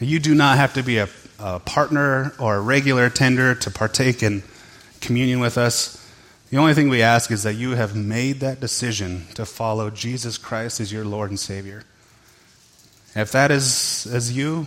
You 0.00 0.18
do 0.18 0.34
not 0.34 0.56
have 0.56 0.74
to 0.74 0.82
be 0.82 0.98
a, 0.98 1.08
a 1.38 1.60
partner 1.60 2.32
or 2.40 2.56
a 2.56 2.60
regular 2.60 3.04
attender 3.04 3.54
to 3.54 3.70
partake 3.70 4.24
in 4.24 4.42
communion 5.00 5.38
with 5.38 5.56
us. 5.56 6.04
The 6.50 6.56
only 6.56 6.74
thing 6.74 6.88
we 6.88 7.00
ask 7.00 7.30
is 7.30 7.44
that 7.44 7.54
you 7.54 7.76
have 7.76 7.94
made 7.94 8.40
that 8.40 8.58
decision 8.58 9.26
to 9.34 9.46
follow 9.46 9.88
Jesus 9.88 10.36
Christ 10.36 10.80
as 10.80 10.92
your 10.92 11.04
Lord 11.04 11.30
and 11.30 11.38
Savior. 11.38 11.84
If 13.14 13.30
that 13.32 13.50
is 13.50 14.06
as 14.12 14.36
you, 14.36 14.66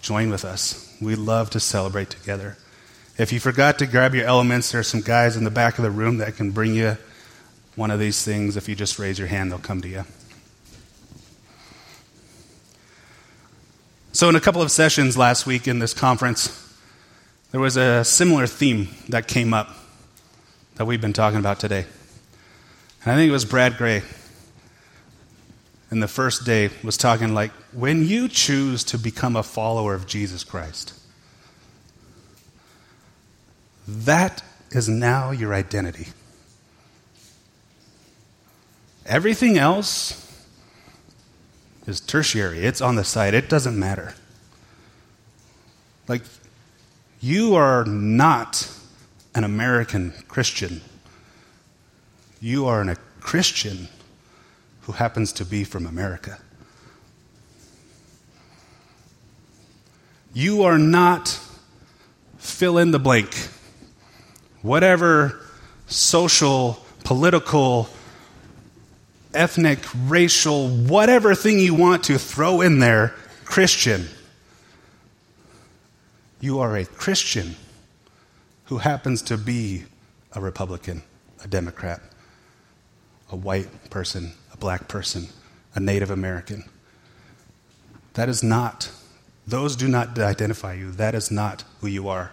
join 0.00 0.30
with 0.30 0.44
us. 0.44 0.96
We 1.00 1.14
love 1.14 1.50
to 1.50 1.60
celebrate 1.60 2.10
together. 2.10 2.56
If 3.18 3.32
you 3.32 3.38
forgot 3.38 3.78
to 3.78 3.86
grab 3.86 4.14
your 4.14 4.26
elements, 4.26 4.72
there 4.72 4.80
are 4.80 4.84
some 4.84 5.00
guys 5.00 5.36
in 5.36 5.44
the 5.44 5.50
back 5.50 5.78
of 5.78 5.84
the 5.84 5.90
room 5.90 6.18
that 6.18 6.36
can 6.36 6.50
bring 6.50 6.74
you 6.74 6.96
one 7.76 7.90
of 7.90 8.00
these 8.00 8.24
things. 8.24 8.56
If 8.56 8.68
you 8.68 8.74
just 8.74 8.98
raise 8.98 9.18
your 9.18 9.28
hand, 9.28 9.52
they'll 9.52 9.58
come 9.58 9.80
to 9.82 9.88
you. 9.88 10.04
So, 14.12 14.28
in 14.28 14.36
a 14.36 14.40
couple 14.40 14.60
of 14.60 14.70
sessions 14.70 15.16
last 15.16 15.46
week 15.46 15.68
in 15.68 15.78
this 15.78 15.94
conference, 15.94 16.58
there 17.50 17.60
was 17.60 17.76
a 17.76 18.04
similar 18.04 18.46
theme 18.46 18.88
that 19.08 19.28
came 19.28 19.54
up 19.54 19.70
that 20.74 20.84
we've 20.84 21.00
been 21.00 21.12
talking 21.12 21.38
about 21.38 21.60
today. 21.60 21.86
And 23.04 23.12
I 23.12 23.16
think 23.16 23.28
it 23.28 23.32
was 23.32 23.44
Brad 23.44 23.76
Gray 23.76 24.02
in 25.92 26.00
the 26.00 26.08
first 26.08 26.46
day 26.46 26.70
was 26.82 26.96
talking 26.96 27.34
like, 27.34 27.50
when 27.70 28.08
you 28.08 28.26
choose 28.26 28.82
to 28.82 28.98
become 28.98 29.36
a 29.36 29.42
follower 29.42 29.94
of 29.94 30.06
Jesus 30.06 30.42
Christ, 30.42 30.98
that 33.86 34.42
is 34.70 34.88
now 34.88 35.32
your 35.32 35.52
identity. 35.52 36.06
Everything 39.04 39.58
else 39.58 40.18
is 41.86 42.00
tertiary, 42.00 42.64
it's 42.64 42.80
on 42.80 42.94
the 42.94 43.04
side, 43.04 43.34
it 43.34 43.50
doesn't 43.50 43.78
matter. 43.78 44.14
Like, 46.08 46.22
you 47.20 47.54
are 47.54 47.84
not 47.84 48.66
an 49.34 49.44
American 49.44 50.14
Christian. 50.26 50.80
You 52.40 52.64
are 52.66 52.80
a 52.80 52.96
Christian 53.20 53.88
who 54.82 54.92
happens 54.92 55.32
to 55.32 55.44
be 55.44 55.64
from 55.64 55.86
America. 55.86 56.38
You 60.34 60.62
are 60.62 60.78
not 60.78 61.38
fill 62.38 62.78
in 62.78 62.90
the 62.90 62.98
blank. 62.98 63.48
Whatever 64.62 65.40
social, 65.86 66.82
political, 67.04 67.88
ethnic, 69.34 69.78
racial, 70.06 70.68
whatever 70.68 71.34
thing 71.34 71.58
you 71.58 71.74
want 71.74 72.04
to 72.04 72.18
throw 72.18 72.60
in 72.60 72.78
there, 72.78 73.14
Christian. 73.44 74.06
You 76.40 76.60
are 76.60 76.76
a 76.76 76.84
Christian 76.84 77.56
who 78.64 78.78
happens 78.78 79.22
to 79.22 79.36
be 79.36 79.84
a 80.32 80.40
Republican, 80.40 81.02
a 81.44 81.48
Democrat, 81.48 82.00
a 83.30 83.36
white 83.36 83.90
person, 83.90 84.32
black 84.62 84.86
person, 84.86 85.26
a 85.74 85.80
Native 85.80 86.08
American. 86.08 86.62
That 88.14 88.28
is 88.28 88.44
not, 88.44 88.90
those 89.44 89.74
do 89.74 89.88
not 89.88 90.16
identify 90.16 90.74
you. 90.74 90.92
That 90.92 91.16
is 91.16 91.32
not 91.32 91.64
who 91.80 91.88
you 91.88 92.08
are. 92.08 92.30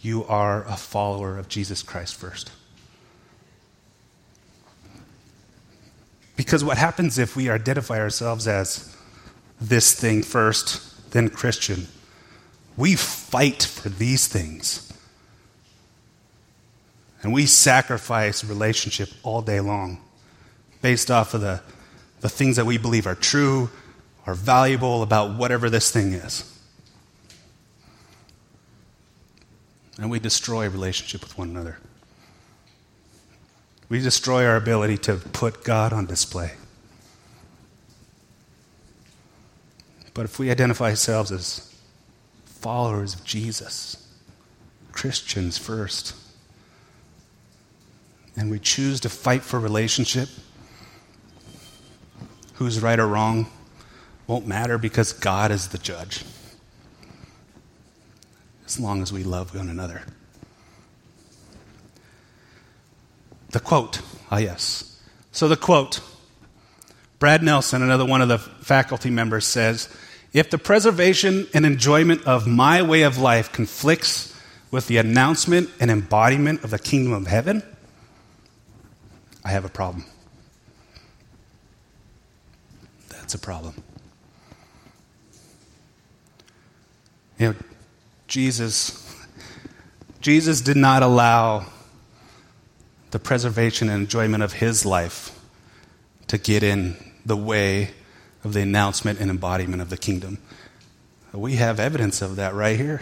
You 0.00 0.24
are 0.24 0.64
a 0.64 0.76
follower 0.76 1.38
of 1.38 1.48
Jesus 1.48 1.80
Christ 1.80 2.16
first. 2.16 2.50
Because 6.34 6.64
what 6.64 6.76
happens 6.76 7.18
if 7.18 7.36
we 7.36 7.48
identify 7.48 8.00
ourselves 8.00 8.48
as 8.48 8.92
this 9.60 9.94
thing 9.94 10.24
first, 10.24 11.12
then 11.12 11.28
Christian? 11.28 11.86
We 12.76 12.96
fight 12.96 13.62
for 13.62 13.90
these 13.90 14.26
things. 14.26 14.92
And 17.22 17.32
we 17.32 17.46
sacrifice 17.46 18.42
relationship 18.42 19.10
all 19.22 19.40
day 19.40 19.60
long 19.60 20.00
based 20.82 21.10
off 21.10 21.32
of 21.32 21.40
the, 21.40 21.62
the 22.20 22.28
things 22.28 22.56
that 22.56 22.66
we 22.66 22.76
believe 22.76 23.06
are 23.06 23.14
true 23.14 23.70
or 24.26 24.34
valuable 24.34 25.02
about 25.02 25.38
whatever 25.38 25.70
this 25.70 25.90
thing 25.90 26.12
is. 26.12 26.48
And 29.98 30.10
we 30.10 30.18
destroy 30.18 30.68
relationship 30.68 31.22
with 31.22 31.38
one 31.38 31.50
another. 31.50 31.78
We 33.88 34.00
destroy 34.00 34.46
our 34.46 34.56
ability 34.56 34.98
to 34.98 35.16
put 35.16 35.64
God 35.64 35.92
on 35.92 36.06
display. 36.06 36.52
But 40.14 40.24
if 40.24 40.38
we 40.38 40.50
identify 40.50 40.90
ourselves 40.90 41.30
as 41.30 41.74
followers 42.44 43.14
of 43.14 43.24
Jesus, 43.24 44.08
Christians 44.92 45.58
first, 45.58 46.14
and 48.36 48.50
we 48.50 48.58
choose 48.58 49.00
to 49.00 49.08
fight 49.08 49.42
for 49.42 49.60
relationship, 49.60 50.28
who's 52.62 52.80
right 52.80 52.98
or 52.98 53.06
wrong 53.06 53.46
won't 54.26 54.46
matter 54.46 54.78
because 54.78 55.12
God 55.12 55.50
is 55.50 55.68
the 55.68 55.78
judge. 55.78 56.24
As 58.66 58.80
long 58.80 59.02
as 59.02 59.12
we 59.12 59.24
love 59.24 59.54
one 59.54 59.68
another. 59.68 60.02
The 63.50 63.60
quote, 63.60 64.00
ah, 64.30 64.38
yes. 64.38 65.00
So 65.30 65.48
the 65.48 65.56
quote 65.56 66.00
Brad 67.18 67.42
Nelson, 67.42 67.82
another 67.82 68.04
one 68.04 68.20
of 68.20 68.28
the 68.28 68.38
faculty 68.38 69.10
members, 69.10 69.46
says 69.46 69.88
If 70.32 70.50
the 70.50 70.58
preservation 70.58 71.46
and 71.54 71.64
enjoyment 71.64 72.26
of 72.26 72.46
my 72.46 72.82
way 72.82 73.02
of 73.02 73.18
life 73.18 73.52
conflicts 73.52 74.34
with 74.70 74.88
the 74.88 74.96
announcement 74.96 75.70
and 75.78 75.90
embodiment 75.90 76.64
of 76.64 76.70
the 76.70 76.78
kingdom 76.78 77.12
of 77.12 77.26
heaven, 77.26 77.62
I 79.44 79.50
have 79.50 79.64
a 79.64 79.68
problem. 79.68 80.04
That's 83.32 83.42
a 83.42 83.46
problem. 83.46 83.82
You 87.38 87.46
know, 87.46 87.54
Jesus, 88.28 89.10
Jesus 90.20 90.60
did 90.60 90.76
not 90.76 91.02
allow 91.02 91.64
the 93.10 93.18
preservation 93.18 93.88
and 93.88 94.02
enjoyment 94.02 94.42
of 94.42 94.52
his 94.52 94.84
life 94.84 95.40
to 96.26 96.36
get 96.36 96.62
in 96.62 96.94
the 97.24 97.34
way 97.34 97.92
of 98.44 98.52
the 98.52 98.60
announcement 98.60 99.18
and 99.18 99.30
embodiment 99.30 99.80
of 99.80 99.88
the 99.88 99.96
kingdom. 99.96 100.36
We 101.32 101.54
have 101.54 101.80
evidence 101.80 102.20
of 102.20 102.36
that 102.36 102.52
right 102.52 102.78
here. 102.78 103.00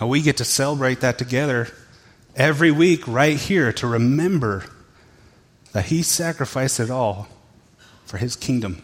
We 0.00 0.22
get 0.22 0.36
to 0.36 0.44
celebrate 0.44 1.00
that 1.00 1.18
together 1.18 1.66
every 2.36 2.70
week 2.70 3.08
right 3.08 3.36
here 3.36 3.72
to 3.72 3.88
remember 3.88 4.64
that 5.72 5.86
He 5.86 6.04
sacrificed 6.04 6.78
it 6.78 6.88
all 6.88 7.26
for 8.04 8.18
His 8.18 8.36
kingdom. 8.36 8.80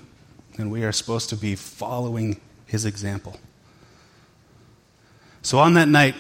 And 0.59 0.70
we 0.70 0.84
are 0.84 0.92
supposed 0.92 1.30
to 1.30 1.36
be 1.36 1.54
following 1.54 2.40
His 2.66 2.84
example. 2.84 3.40
So 5.40 5.59
on 5.59 5.74
that 5.74 5.88
night, 5.88 6.16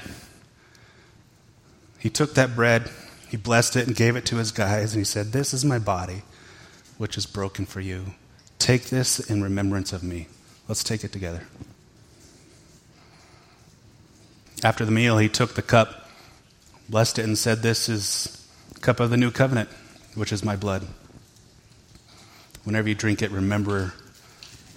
He 1.98 2.08
took 2.08 2.34
that 2.34 2.54
bread, 2.54 2.88
He 3.28 3.36
blessed 3.36 3.76
it, 3.76 3.86
and 3.86 3.96
gave 3.96 4.16
it 4.16 4.24
to 4.26 4.36
His 4.36 4.52
guys, 4.52 4.94
and 4.94 5.00
He 5.00 5.04
said, 5.04 5.32
This 5.32 5.52
is 5.52 5.64
my 5.64 5.78
body, 5.78 6.22
which 6.96 7.18
is 7.18 7.26
broken 7.26 7.66
for 7.66 7.80
you. 7.80 8.14
Take 8.58 8.84
this 8.84 9.18
in 9.18 9.42
remembrance 9.42 9.92
of 9.92 10.02
me. 10.02 10.28
Let's 10.68 10.84
take 10.84 11.04
it 11.04 11.12
together. 11.12 11.42
After 14.64 14.84
the 14.84 14.90
meal, 14.90 15.18
he 15.18 15.28
took 15.28 15.54
the 15.54 15.62
cup, 15.62 16.10
blessed 16.88 17.18
it, 17.18 17.24
and 17.24 17.38
said, 17.38 17.62
This 17.62 17.88
is 17.88 18.48
cup 18.80 19.00
of 19.00 19.10
the 19.10 19.16
new 19.16 19.30
covenant, 19.30 19.68
which 20.14 20.32
is 20.32 20.44
my 20.44 20.56
blood. 20.56 20.86
Whenever 22.64 22.88
you 22.88 22.94
drink 22.94 23.22
it, 23.22 23.30
remember 23.30 23.94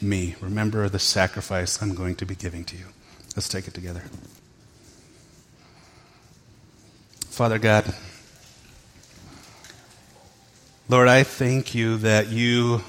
me. 0.02 0.36
Remember 0.42 0.90
the 0.90 1.00
sacrifice 1.00 1.82
I'm 1.82 1.96
going 1.96 2.16
to 2.16 2.26
be 2.26 2.36
giving 2.36 2.64
to 2.66 2.78
you. 2.78 2.86
Let's 3.36 3.48
take 3.48 3.68
it 3.68 3.74
together. 3.74 4.04
Father 7.30 7.60
God, 7.60 7.94
Lord, 10.90 11.08
I 11.08 11.24
thank 11.24 11.74
you 11.74 11.98
that 11.98 12.28
you 12.28 12.82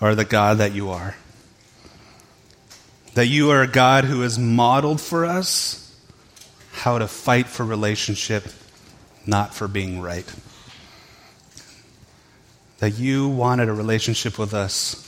are 0.00 0.14
the 0.14 0.24
God 0.24 0.58
that 0.58 0.72
you 0.72 0.90
are. 0.90 1.16
That 3.14 3.26
you 3.26 3.50
are 3.50 3.62
a 3.62 3.66
God 3.66 4.04
who 4.04 4.20
has 4.20 4.38
modeled 4.38 5.00
for 5.00 5.24
us 5.24 5.84
how 6.72 6.98
to 6.98 7.08
fight 7.08 7.46
for 7.46 7.64
relationship, 7.64 8.44
not 9.26 9.54
for 9.54 9.66
being 9.66 10.00
right. 10.00 10.30
That 12.78 12.98
you 12.98 13.28
wanted 13.28 13.68
a 13.68 13.72
relationship 13.72 14.38
with 14.38 14.54
us 14.54 15.07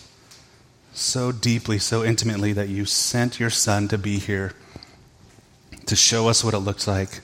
so 0.92 1.32
deeply, 1.32 1.78
so 1.78 2.04
intimately, 2.04 2.52
that 2.52 2.68
you 2.68 2.84
sent 2.84 3.40
your 3.40 3.50
son 3.50 3.88
to 3.88 3.98
be 3.98 4.18
here 4.18 4.52
to 5.86 5.96
show 5.96 6.28
us 6.28 6.44
what 6.44 6.54
it 6.54 6.58
looks 6.58 6.86
like 6.86 7.20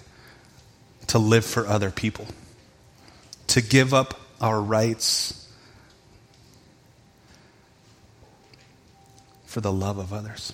to 1.08 1.18
live 1.18 1.44
for 1.44 1.66
other 1.66 1.90
people, 1.90 2.26
to 3.46 3.60
give 3.60 3.94
up 3.94 4.18
our 4.40 4.60
rights 4.60 5.48
for 9.46 9.60
the 9.60 9.72
love 9.72 9.98
of 9.98 10.12
others. 10.12 10.52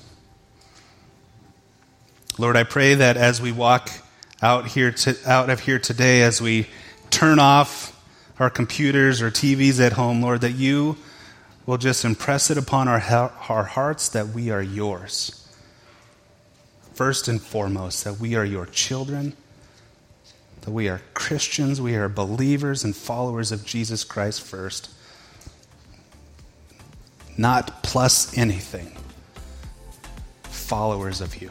Lord, 2.39 2.57
I 2.57 2.65
pray 2.65 2.95
that 2.95 3.17
as 3.17 3.41
we 3.41 3.53
walk 3.53 3.91
out 4.41 4.67
here 4.67 4.91
to, 4.91 5.17
out 5.27 5.51
of 5.51 5.61
here 5.61 5.79
today, 5.79 6.23
as 6.23 6.41
we 6.41 6.67
turn 7.11 7.39
off 7.39 7.99
our 8.39 8.51
computers 8.51 9.23
or 9.23 9.31
TVs 9.31 9.81
at 9.81 9.93
home, 9.93 10.23
Lord, 10.23 10.43
that 10.43 10.53
you 10.53 10.97
will 11.67 11.79
just 11.79 12.05
impress 12.05 12.51
it 12.51 12.59
upon 12.59 12.89
our, 12.89 13.01
our 13.49 13.65
hearts 13.65 14.09
that 14.11 14.29
we 14.29 14.51
are 14.51 14.63
yours. 14.63 15.39
First 16.95 17.29
and 17.29 17.41
foremost, 17.41 18.05
that 18.05 18.19
we 18.19 18.35
are 18.35 18.45
your 18.45 18.67
children, 18.67 19.35
that 20.63 20.71
we 20.71 20.89
are 20.89 21.01
Christians, 21.15 21.81
we 21.81 21.95
are 21.95 22.09
believers 22.09 22.85
and 22.85 22.95
followers 22.95 23.53
of 23.53 23.65
Jesus 23.65 24.05
Christ 24.05 24.43
first, 24.43 24.91
not 27.37 27.83
plus 27.83 28.37
anything, 28.37 28.97
followers 30.45 31.21
of 31.21 31.41
you. 31.41 31.51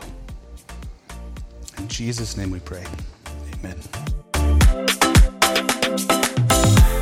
In 1.77 1.87
Jesus' 1.87 2.37
name 2.37 2.51
we 2.51 2.59
pray. 2.59 2.85
Amen. 3.55 4.10